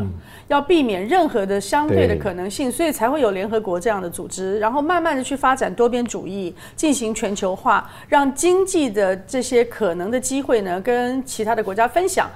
[0.49, 12.31] 要避免任何的相对的可能性，所以才会有联合国这样的组织，然后慢慢的去发展多边主义，进行全球化，让经济的这些可能的机会呢，跟其他的国家分享。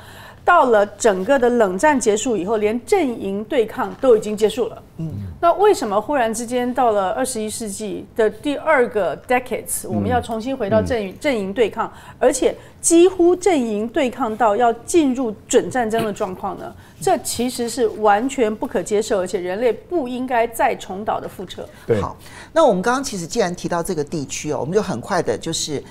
[0.46, 4.82] 到了整个的冷战结束以后，连阵营对抗都已经结束了。
[4.98, 16.72] 嗯，那为什么忽然之间到了二十一世纪的第二个 decades，我们要重新回到阵营阵营对抗，而且几乎阵营对抗到要进入准战争的状况呢？
[17.00, 21.68] 这其实是完全不可接受，而且人类不应该再重蹈的覆辙。
[21.88, 22.16] 对好，
[22.52, 25.82] 那我们刚刚其实既然提到这个地区哦，我们就很快的就是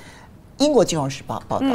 [0.59, 1.67] 英国金融时报报道、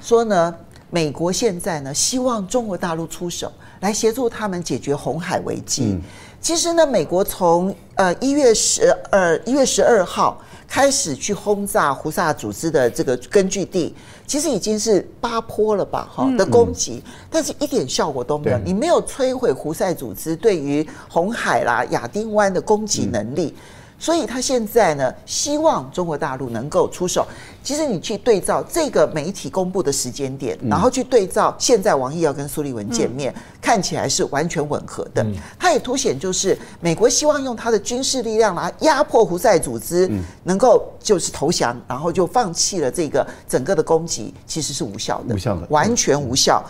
[0.00, 0.54] 说呢，
[0.90, 5.98] 美国现在呢希望中国大陆出手来协助他们解决红海危机。
[6.40, 13.94] 其实呢，美国从呃一月十二一月十二号开始去轰炸胡萨组织的这个根据地，
[14.26, 18.58] 其实已经是八波了吧哈的攻击，但是一点效果都没有。
[18.64, 23.54] 你没有摧毁胡塞组织对于红海啦、亚丁湾的攻击能力。
[24.00, 27.24] 所以他现在呢，希望中国大陆能够出手。
[27.62, 35.24] 其实你去对照这个媒体公布的时间点，然后去对照现在王毅要跟苏利文见面，看起来是完全吻合的。
[35.58, 40.10] 它也凸显就是美国希望用它的军事力量来压迫胡塞组织，
[40.44, 45.66] 能够就是投降，然后就放弃了这个整个的攻击，其实是无效的，无效的。
[45.68, 46.64] 完全无效。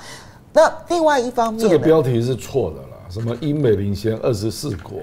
[0.53, 4.99] 那另外一方面这呢，个标题是错的啦，什么英美领先二十四国，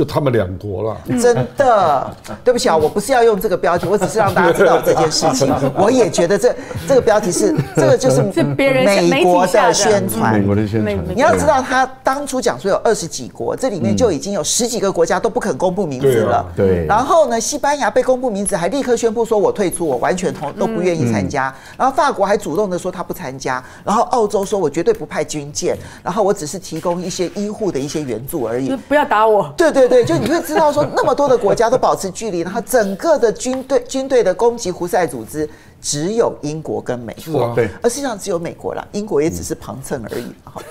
[0.00, 0.96] 就他们两国了。
[1.20, 2.10] 真的，
[2.42, 5.54] 对不起啊，我不是要用这个标题，我只是让大家知道这件事情。
[5.76, 6.56] 我也觉得这
[6.88, 10.54] 这个标题是这个就是 是别人美国的宣传美国。
[10.54, 16.46] 的宣美传，你要知道，他当初讲说有二十几国，这里面就已经有十几个国家都不肯公布名字了。
[16.56, 21.54] 对然后呢，西班牙被公布名字，还立刻宣布说我退出，我完全同都不愿意参加。
[21.76, 23.62] 然后法国还主动的说他不参加。
[23.84, 28.74] 然后澳洲说我绝对不派军舰，然后我只是提供一些医护的一些援助而已。
[28.88, 29.52] 不要打我。
[29.56, 35.48] 对对对，就你会知道说，那么多的国家都保持距离，然后整个的军队军队的攻击胡塞组织，
[35.82, 40.32] 只有英国跟美国，啊对而实际上只有美国啦，英国也只是旁衬而已。
[40.44, 40.62] 哈，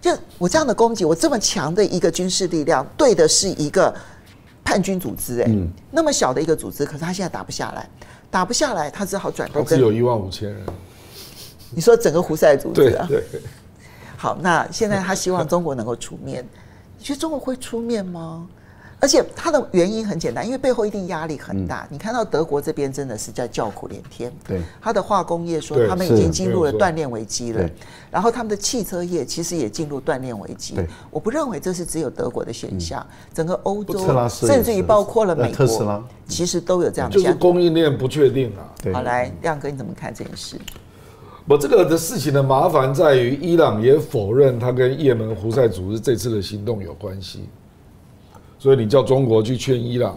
[0.00, 3.94] 就我这样的攻击，我这么强的一个军事力量，对的是一个
[4.64, 5.50] 叛军组织，哎，
[5.90, 7.88] 那么小的一个组织，可是他现在打不下来，
[8.30, 10.64] 打不下来，他只好转头跟他只有一万五千人。
[11.74, 13.06] 你说整个胡塞组织啊。
[13.10, 13.40] 对对，
[14.16, 16.46] 好，那现在他希望中国能够出面，
[16.98, 18.46] 你觉得中国会出面吗？
[19.02, 21.84] 而且它的原因很简单，因为背后一定压力很大。
[21.90, 27.68] 你看到德国这边真的是在叫苦连天，对它的化工业说他们已经进入了没有错断链危机了，
[28.12, 30.86] 然后他们的汽车业其实也进入锻炼危机对。
[31.10, 33.98] 我不认为这是只有德国的现象，整个欧洲
[34.28, 37.40] 甚至于包括了呃美国其实都有这样的就是现象。
[37.40, 38.70] 供应链不确定啊。
[38.80, 40.56] 对好，来亮哥你怎么看这件事？
[41.48, 47.48] 我这个的事情的麻烦在于，伊朗也否认他跟也门胡塞组织这次的行动有关系，
[48.62, 50.16] 所以你叫中国去劝伊朗，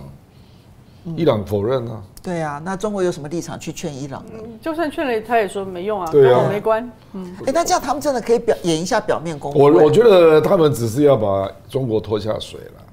[1.18, 2.00] 伊朗否认啊。
[2.22, 4.34] 对啊，那中国有什么立场去劝伊朗呢？
[4.62, 6.88] 就算劝了，他也说没用啊，对啊跟我没关。
[7.14, 9.58] 嗯，哎，那这样他们真的可以表演一下表面功夫？
[9.58, 12.84] 我我觉得他们只是要把中国拖下水了，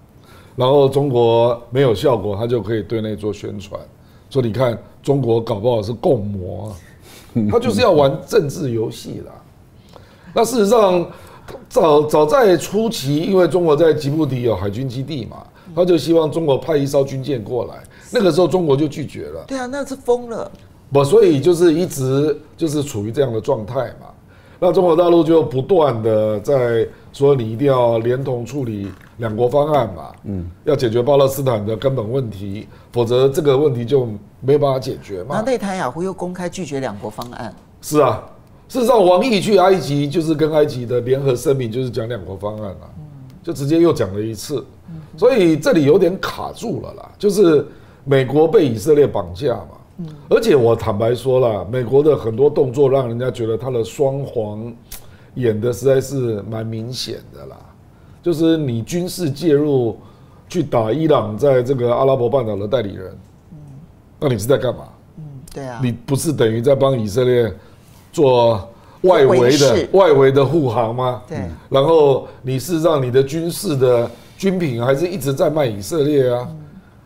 [0.56, 3.78] 然后中国没有效果，他就可以对内做宣传，
[4.30, 6.76] 说你看中国搞不好是共谋啊，
[7.50, 9.32] 他就是要玩政治游戏啦。
[10.32, 11.06] 那事实上，
[11.68, 15.38] 早早在初期，因为中国在吉布提有海军基地嘛，
[15.74, 17.82] 他就希望中国派一艘军舰过来。
[18.10, 19.44] 那个时候中国就拒绝了。
[19.46, 20.50] 对啊，那是疯了。
[20.92, 24.08] 不，所以就是一直就是处于这样的状态嘛。
[24.60, 34.06] 那中国大陆就不断的在说，你一定要连同处理两国方案嘛，嗯，要解决巴勒斯坦的根本问题，否则这个问题就
[34.40, 35.34] 没有办法解决嘛。
[35.36, 37.52] 那内塔尼亚胡又公开拒绝两国方案。
[37.80, 38.22] 是啊，
[38.72, 42.88] 事实上王毅去埃及就是跟埃及的联合声明，就是讲两国方案啊，
[43.42, 44.64] 就直接又讲了一次，
[45.14, 47.66] 所以这里有点卡住了啦，就是
[48.02, 50.06] 美国被以色列绑架嘛。
[50.30, 54.72] 而且我坦白说了，美国的很多动作让人家觉得他的双簧
[55.34, 57.58] 演的实在是蛮明显的啦。
[58.22, 59.98] 就是你军事介入
[60.48, 63.14] 去打伊朗在这个阿拉伯半岛的代理人，
[64.18, 64.84] 那你是在干嘛？
[65.18, 67.52] 嗯，对啊，你不是等于在帮以色列
[68.12, 68.68] 做
[69.00, 71.22] 外围的外围的护航吗？
[71.28, 71.38] 对。
[71.68, 74.08] 然后你是让你的军事的
[74.38, 76.46] 军品还是一直在卖以色列啊。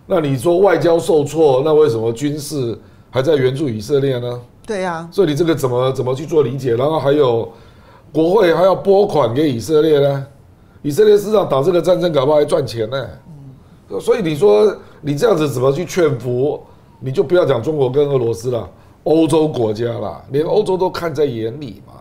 [0.07, 2.79] 那你说外交受挫，那为什么军事
[3.11, 4.41] 还在援助以色列呢？
[4.67, 6.77] 对呀，所以你这个怎么怎么去做理解？
[6.77, 7.51] 然后还有
[8.13, 10.27] 国会还要拨款给以色列呢？
[10.83, 13.09] 以色列事实上打这个战争搞不好还赚钱呢。
[13.91, 16.61] 嗯，所以你说你这样子怎么去劝服？
[16.99, 18.69] 你就不要讲中国跟俄罗斯了，
[19.07, 21.95] 欧洲国家啦，连欧洲都看在眼里嘛。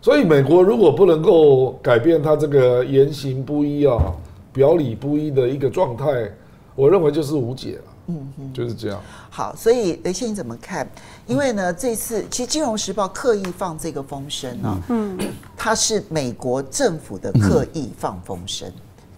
[0.00, 4.12] 所以美国如果不能够改变他这个言行不一啊、
[4.52, 6.30] 表里不一的一个状态。
[6.74, 8.98] 我认为就是无解了，嗯嗯，就是这样。
[9.28, 10.90] 好，所以雷先生怎么看？
[11.26, 15.18] 因为呢，这次其实《金融时报》刻意放这个风声啊，嗯，
[15.54, 18.72] 它是美国政府的刻意放风声，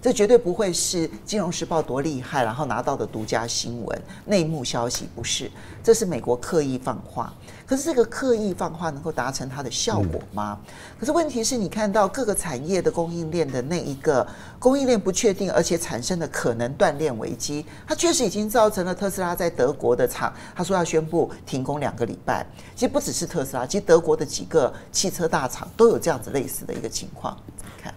[0.05, 5.51] 这绝对不会是《金融时报》多厉害，然后拿到的独家新闻、内幕消息，不是，
[5.83, 7.33] 这是美国刻意放话。
[7.65, 10.61] 可是这个刻意放话能够达成它的效果吗？
[11.01, 14.27] 可是问题是你看到各个产业的供应链的那一个
[14.59, 22.47] 供应链不确定，而且产生的可能断链危机，它确实已经造成了特斯拉在德国的厂，他说要宣布停工两个礼拜。
[22.75, 27.35] 其实不只是特斯拉，其实德国的几个汽车大厂都有这样子类似的一个情况。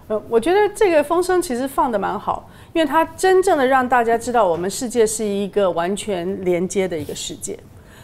[0.07, 7.57] 呃，我觉得这个风声其实放得蛮好，因为它真正的让大家知道我们世界是一个完全连接的一个世界。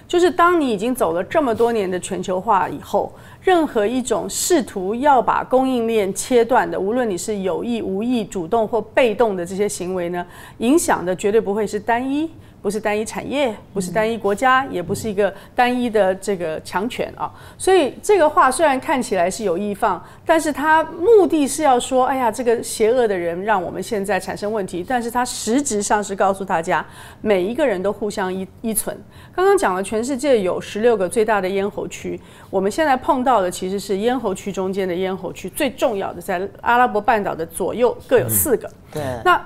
[0.05, 3.11] 就是当你已经走了这么多年的全球化以后，
[3.41, 10.25] 任何一种试图要把供应链切断的，无论你是有意无意、主动或被动的这些行为呢，
[10.57, 12.29] 影响的绝对不会是单一。
[12.63, 17.29] 不是单一产业，不是单一国家，也不是一个单一的这个强权啊。
[17.57, 24.81] 所以这个话虽然看起来是有意放，但是它目的是要说，哎呀，这个邪恶的人让我们现在产生问题。
[24.87, 26.85] 但是它实质上是告诉大家，
[27.19, 28.97] 每一个人都互相依依存。
[29.35, 32.17] 刚刚讲了，全世界有十六个最大的咽喉区，
[32.49, 38.71] 我们现在碰到的其实是咽喉区中间的咽喉区，最重要的在阿拉伯半岛的左右各有四个。
[38.89, 39.45] 对，那。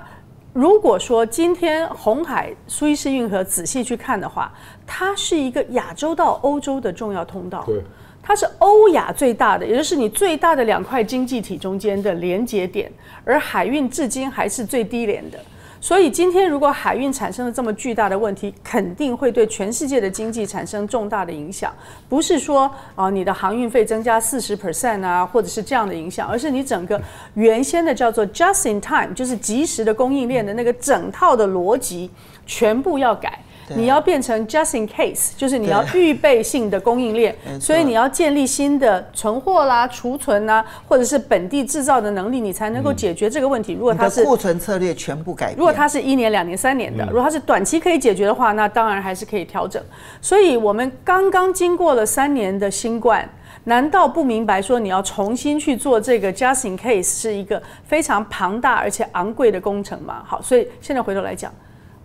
[0.52, 4.52] 如果说今天红海苏伊士运河仔细去看的话，
[4.86, 7.80] 它是一个亚洲到欧洲的重要通道，对，
[8.22, 12.90] 它是欧亚最大的，也就是你最大的两块经济体中间的连接点，
[13.24, 15.38] 而海运至今还是最低廉的。
[15.80, 21.72] 所以今天如果海运产生了这么巨大的问题，肯定会对全世界的经济产生重大的影响。
[22.08, 27.00] 不是说啊你的航运费增加四十 percent 啊，或者是这样的影响，而是你整个
[27.34, 32.10] 原先的叫做 just in time，就是及时的供应链的那个整套的逻辑
[32.44, 33.38] 全部要改。
[33.76, 43.74] 你要变成 just in case，就是你要预备性的供应链，所以你要建立新的存货啦、储存啦，或者是本地制造的能力，你才能够解决这个问题。
[43.74, 49.82] 如果它是库存策略全部改变，如果它是一年、两年、三年的，如果它是短期可以解决的话，那当然还是可以调整。
[50.20, 53.28] 所以我们刚刚经过了三年的新冠，
[53.64, 60.22] 难道不明白说你要重新去做这个 just in case 是一个非常庞大而且昂贵的工程吗？
[60.24, 61.52] 好，所以现在回头来讲，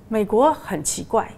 [0.09, 1.29] 美国很奇怪。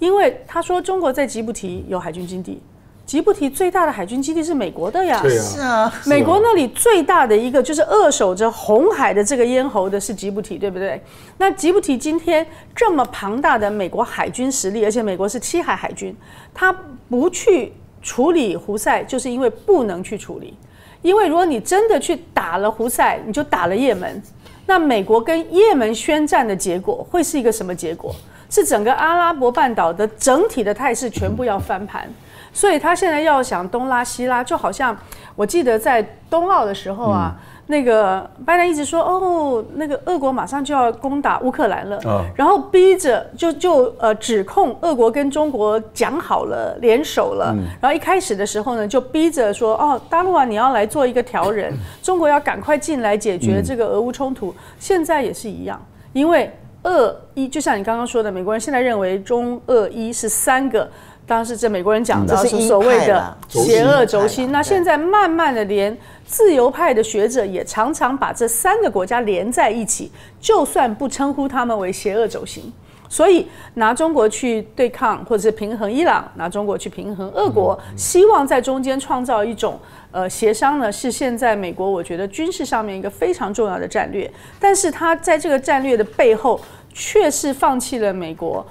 [0.00, 2.60] 因为他说中国在吉布提有海军基地，
[3.06, 11.00] 吉布提最大的海军基地是美国的呀，是啊，美国那里最大的一个就是扼守着红海的这个咽喉的是吉布提，对不对？
[11.36, 16.16] 那吉布提今天这么庞大的美国海军实力，而且美国是七海海军，
[16.54, 16.74] 他
[17.08, 20.56] 不去处理胡塞，就是因为不能去处理，
[21.02, 24.22] 因为如果你真的去打了胡塞，你就打了也门，
[24.64, 28.14] 那美国跟也门宣战的结果会是一个什么结果？
[28.50, 32.06] 是整个阿拉伯半岛的整体的态势全部要翻盘，
[32.52, 34.94] 所以他现在要想东拉西拉，就好像
[35.36, 37.36] 我记得在冬奥的时候啊，
[37.68, 42.00] 那个拜登一直说哦，那个俄国马上就要攻打乌克兰了，
[42.34, 51.72] 然后逼着就就呃指控俄国跟中国讲好了联手了，然后一开始的时候呢，就逼着说哦，大陆啊你要来做一个调人，
[52.02, 55.80] 中国要赶快进来解决这个俄乌冲突，现在也是一样，
[56.12, 56.52] 因为。
[56.82, 60.88] 俄伊，就像你刚刚说的，美国人现在认为中俄伊是三个，
[61.26, 64.50] 当然是这美国人讲的，这是所谓的邪恶轴心。
[64.50, 70.10] 那现在慢慢的，连自由派的学者也常常把这三个国家连在一起，
[70.40, 72.72] 就算不称呼他们为邪恶轴心。
[73.12, 73.44] 所以
[73.74, 79.76] 拿中国去对抗或者是平衡伊朗，拿中国去平衡俄国，希望在中间创造一种
[80.12, 84.30] 呃协商呢，是现在美国我觉得军事上面一个非常重要的战略。
[84.60, 86.60] 但是他在这个战略的背后，
[86.94, 88.64] 却是放弃了美国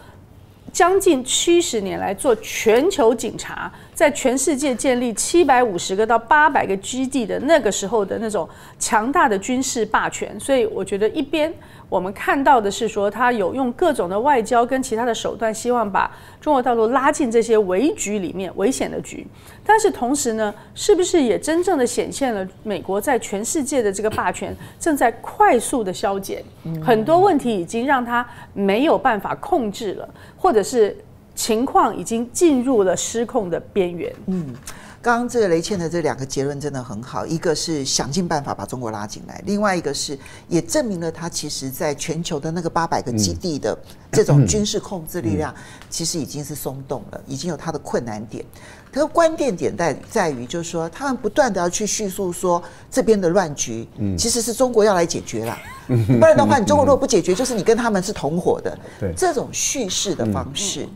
[0.72, 8.48] 将近七十年来做全球警察，在全世界建立七百五十个到八百个基地的那个时候的那种
[8.80, 10.40] 强大的军事霸权。
[10.40, 11.54] 所以我觉得一边。
[11.90, 16.10] 我们看到的是说，他有用各种的外交跟其他的手段，希望把
[16.40, 19.26] 中国大陆拉进这些危局里面，危险的局。
[19.66, 26.44] 但是同时呢，是不是也真正的显现了美国在全世界的这个霸权正在快速的消减？
[26.84, 30.96] 很多问题已经让他没有办法控制了，或者是
[31.34, 34.14] 情况已经进入了失控的边缘。
[34.28, 34.54] 嗯。
[35.02, 40.18] 刚刚这个雷倩的这两个结论真的很好，一个是想尽办法把中国拉进来，另外一个是
[40.50, 43.78] 也证明了他其实在全球的那个八百个基地的
[44.12, 45.56] 这种军事控制力量，
[45.90, 48.44] 其实已经是松动了，已经有它的困难点。
[48.92, 53.88] 可是关键点在在于，就是说他们不断的要去叙述说这边的乱局，
[54.18, 58.78] 其实是中国要来解决啦，不然的话，你中国如果不解决，就是你跟他们是同伙的。
[59.16, 60.90] 这种叙事的方式，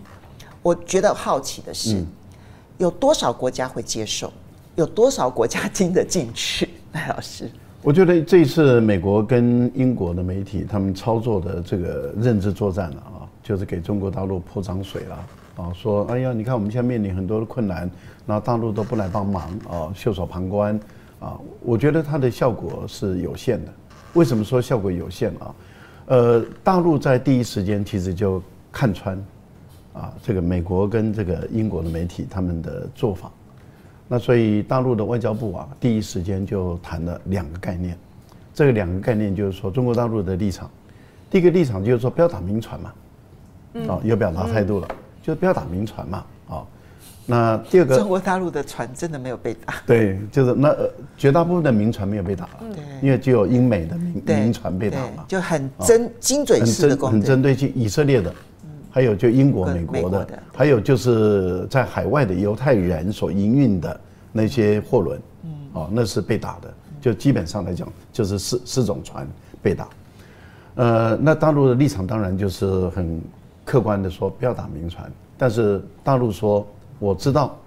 [0.61, 2.03] 我觉得好奇的是。
[2.77, 4.31] 有多少国家会接受？
[4.75, 6.67] 有多少国家听得进去？
[6.93, 7.49] 赖老师，
[7.81, 15.15] 我觉得这一次美国跟英国的媒体他们操作的这个认知作战啊，就是给中国大陆泼脏水了
[15.57, 17.89] 啊，说哎呀，你看我们现在面临很多的困难，
[18.25, 20.79] 然后大陆都不来帮忙啊，袖手旁观
[21.19, 23.71] 啊，我觉得它的效果是有限的。
[24.13, 25.55] 为什么说效果有限啊？
[26.07, 29.23] 呃，大陆在第一时间其实就看穿。
[29.93, 33.31] 啊，这个美国跟这个英国的媒体他们的做法，
[34.07, 37.97] 那所以大陆的外交部啊，第一时间就谈了两个概念。
[38.55, 40.69] 这个两个概念就是说，中国大陆的立场，
[41.29, 42.93] 第一个立场就是说不要打民船嘛，
[43.87, 44.87] 啊，有表达态度了，
[45.23, 46.65] 就是不要打民船嘛，啊，
[47.25, 50.75] 那第二个，中国大陆的船真的没有被打， 对，就是那
[51.17, 52.63] 绝大部分的民船没有被打了，
[53.01, 58.33] 因为只有英美的民民船被打嘛，就很针精准式的攻击，很针对性以色列的。
[58.95, 63.99] 还有就英国、美国的，还有就是在海外的犹太人所营运的
[64.31, 65.19] 那些货轮，
[65.73, 66.71] 哦，那是被打的。
[67.01, 69.27] 就基本上来讲，就是四四种船
[69.63, 69.89] 被打。
[70.75, 73.19] 呃，那大陆的立场当然就是很
[73.65, 75.11] 客观的说，不要打民船。
[75.39, 76.63] 但是大陆说，
[76.99, 77.57] 我知道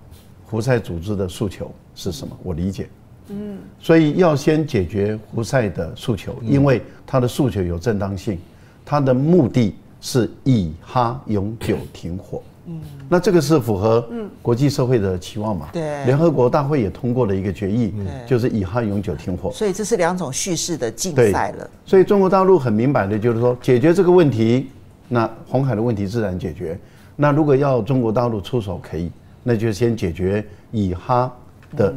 [0.44, 2.88] 胡塞组织的诉求是什么，我理解。
[3.30, 8.38] 嗯，所以要先解决胡塞的诉求，因为他的诉求有正当性，
[8.84, 9.74] 他的目的。
[10.00, 14.06] 是以哈永久停火，嗯，那这个是符合
[14.42, 15.68] 国际社会的期望嘛？
[15.72, 17.92] 对，联合国大会也通过了一个决议，
[18.26, 19.50] 就是以哈永久停火。
[19.50, 21.68] 所以这是两种叙事的竞赛了。
[21.84, 24.68] 所以中国大陆很明白的就是说，解决这个问题，
[25.08, 26.78] 那红海的问题自然解决。
[27.16, 29.10] 那如果要中国大陆出手，可以，
[29.42, 31.32] 那就先解决以哈
[31.76, 31.92] 的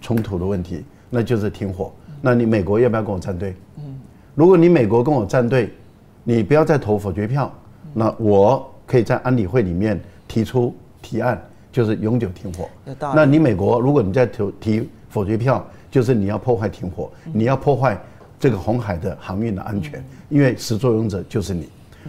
[0.00, 1.92] 冲突的问题，那就是停火。
[2.20, 3.54] 那你美国要不要跟我站队？
[3.76, 4.00] 嗯，
[4.34, 5.70] 如果你美国跟我站队。
[6.28, 7.50] 你不要再投否决票，
[7.94, 9.98] 那我可以在安理会里面
[10.28, 12.68] 提出提案，就是永久停火。
[13.14, 17.98] 那你美国，如果你再投提否决票，就是你要破坏停火，你要破坏
[18.38, 21.66] 这个红海的航运的安全，因为始作俑者就是你。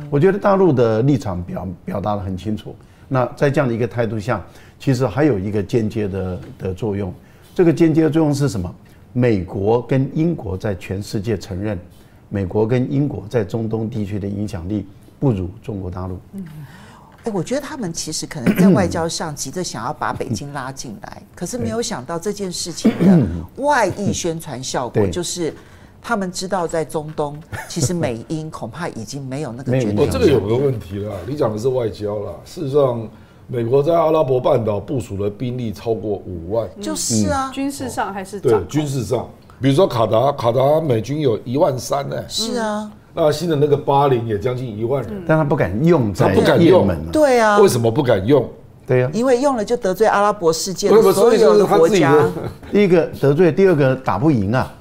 [0.09, 2.75] 我觉得大陆的立场表表达的很清楚。
[3.07, 4.45] 那在这样的一个态度下，
[4.77, 7.13] 其实还有一个间接的的作用。
[7.55, 8.75] 这个间接的作用是什么？
[9.13, 11.79] 美国跟英国在全世界承认。
[12.29, 14.87] 美国跟英国在中东地区的影响力
[15.19, 16.17] 不如中国大陆。
[16.33, 16.45] 嗯，
[17.23, 23.27] 哎，我觉得他们其实可能在外交上急着想要把北京拉进来，可是没有想到这件事情的
[23.61, 25.53] 外溢宣传效果，就是
[26.01, 29.99] 他们知道在中东， 其实美英恐怕已经没有那个决定。
[29.99, 32.33] 哦，这个有个问题了，你讲的是外交啦。
[32.45, 33.09] 事实上，
[33.47, 39.27] 美国在阿拉伯半岛部署的兵力超过五万，就是啊，军事上还是对军事上。
[39.61, 42.15] 比如说卡达，卡达美军有一万三呢。
[42.27, 46.87] 是啊，那新的那个巴林也将近一万人，但他不敢用，他不敢用。
[47.11, 48.47] 对啊，为什么不敢用？
[48.87, 52.15] 对呀，因为用了就得罪阿拉伯世界所有的国家。
[52.71, 54.71] 第一个得罪，第二个打不赢啊。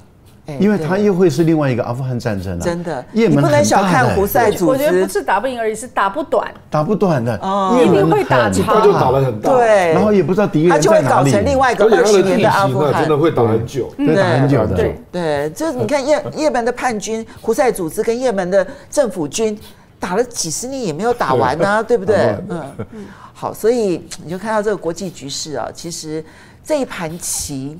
[0.59, 4.65] 因为他又会是另外一个阿富汗战争了，真的，你不能小看胡塞组织。
[4.65, 7.35] 我觉得不是打不赢而已，是打不短，打不短的，
[7.83, 19.57] 一定会打长，他就打了很大，对，然后也不知道敌人在哪里，他就会搞成另外一个二十年的阿富汗，真的会打很久，对，打很久的，对，对，就是你看叶叶门的叛军胡塞组织跟叶门的政府军。
[20.01, 21.97] 打了几十年也没有打完呢、啊，对。
[21.97, 22.15] 不对？
[22.47, 23.05] 嗯嗯。
[23.33, 26.23] 好，所以你就看到这个国际局势啊，其实
[26.63, 27.77] 这一盘棋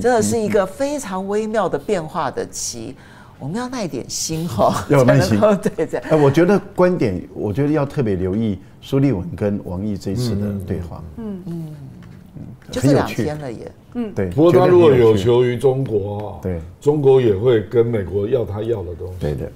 [0.00, 2.94] 真的是一个非常微妙的变化的棋，
[3.38, 5.38] 我们要耐点心哈， 要耐心。
[5.76, 6.00] 对对。
[6.00, 11.02] 哎，我觉得观点，我觉得要特别留意苏立文跟王毅这一次的对话。
[11.16, 11.76] 嗯嗯
[12.36, 13.72] 嗯，就这两天了也。
[13.94, 14.30] 嗯，对。
[14.30, 19.14] 不过他如果有求于中国，对，中国也会跟美国要他要的东西。
[19.20, 19.50] 对的，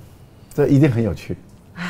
[0.55, 1.37] 这一定很有趣。
[1.79, 1.87] 唉，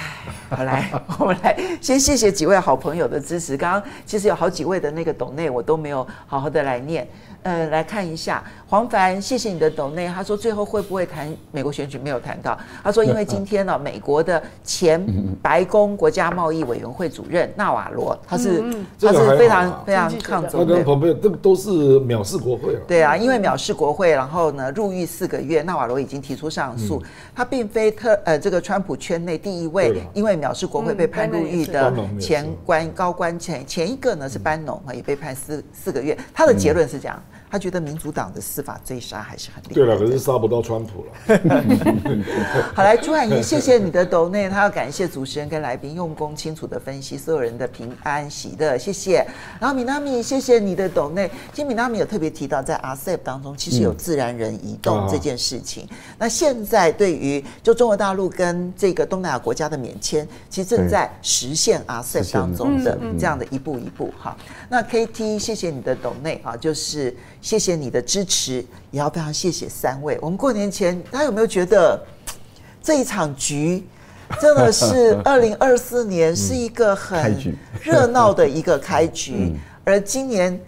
[0.51, 3.57] 好来， 我们来先谢谢几位好朋友的支持。
[3.57, 7.09] 刚刚其实有好几位的那个抖内，我都没有好好的来念。
[7.45, 10.09] 呃，来看一下黄凡，谢谢你的抖内。
[10.09, 11.97] 他说最后会不会谈美国选举？
[11.97, 12.59] 没有谈到。
[12.82, 15.01] 他说因为今天呢、啊，美国的前
[15.41, 20.66] 白宫国家贸易委员会主任纳瓦罗，他是、嗯、他是非常非常抗中。
[20.66, 21.70] 他跟蓬佩奥这个都是
[22.01, 22.80] 藐视国会啊。
[22.89, 25.62] 对啊，因为藐视国会，然后呢入狱四个月。
[25.62, 27.01] 纳瓦罗已经提出上诉。
[27.03, 29.78] 嗯、他并非特呃这个川普圈内第一位
[30.12, 36.16] 因为藐视国会被判入狱的前官高官前前一个呢是班农啊，也被判四四个月。
[36.35, 37.22] 他的结论是这样。
[37.51, 39.74] 他觉得民主党的司法追杀还是很厉害。
[39.74, 41.38] 对了，可是杀不到川普了。
[42.74, 49.26] 好，来朱海怡，谢谢你的抖内，他要感谢主持人跟来宾用功清楚的分析所有人的平安喜乐，谢谢。
[49.59, 51.30] 然后米娜米，谢谢你的抖内。
[51.53, 55.86] 其实米娜米有特别提到，在 RCEP 当中，其实有自然人移动这件事情。
[55.90, 64.36] 嗯、那现在对于就中国大陆跟这个东南亚国家的免签，其实正在实现 RCEP 当中的这样的一步一步哈。
[64.68, 67.16] 那 KT，谢谢你的抖内啊，就是。
[67.41, 70.18] 谢谢你的支持，也要非常谢谢三位。
[70.20, 72.01] 我们过年前，大家有没有觉得
[72.82, 73.84] 这一场局
[74.41, 79.55] 真的是二零二四年是一个很热闹的一个开局？
[79.84, 80.61] 而今年，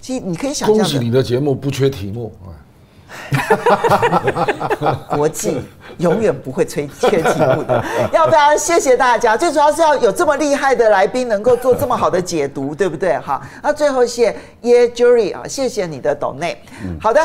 [0.00, 2.32] 其实你可以想象，恭喜你的节目不缺题目。
[5.14, 5.60] 国际
[5.98, 9.36] 永远不会缺缺题目的， 要不然谢谢大家。
[9.36, 13.16] 最主要是要有这么厉害的来宾，能够做这么好的解读，对不对？
[13.18, 16.60] 好，那最后谢耶 Jury 啊，谢谢你的抖内。
[17.00, 17.20] 好的，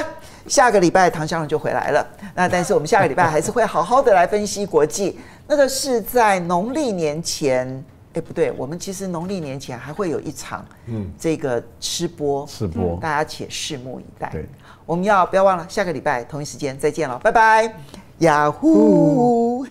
[0.47, 2.05] 下个礼拜唐湘龙就回来了。
[2.35, 5.19] 那但是我们下个礼拜还是会好好的来分析国际。
[5.47, 7.83] 那个是在农历年前，
[8.13, 14.29] 哎，不对，我们其实农历年前还会有一场，嗯，这个吃播，吃播，大家且拭目以待。
[14.31, 14.45] 对。
[14.89, 17.71] 我们要不要忘了，下个礼拜同一时间再见了，拜拜，
[18.17, 19.67] 呀呼。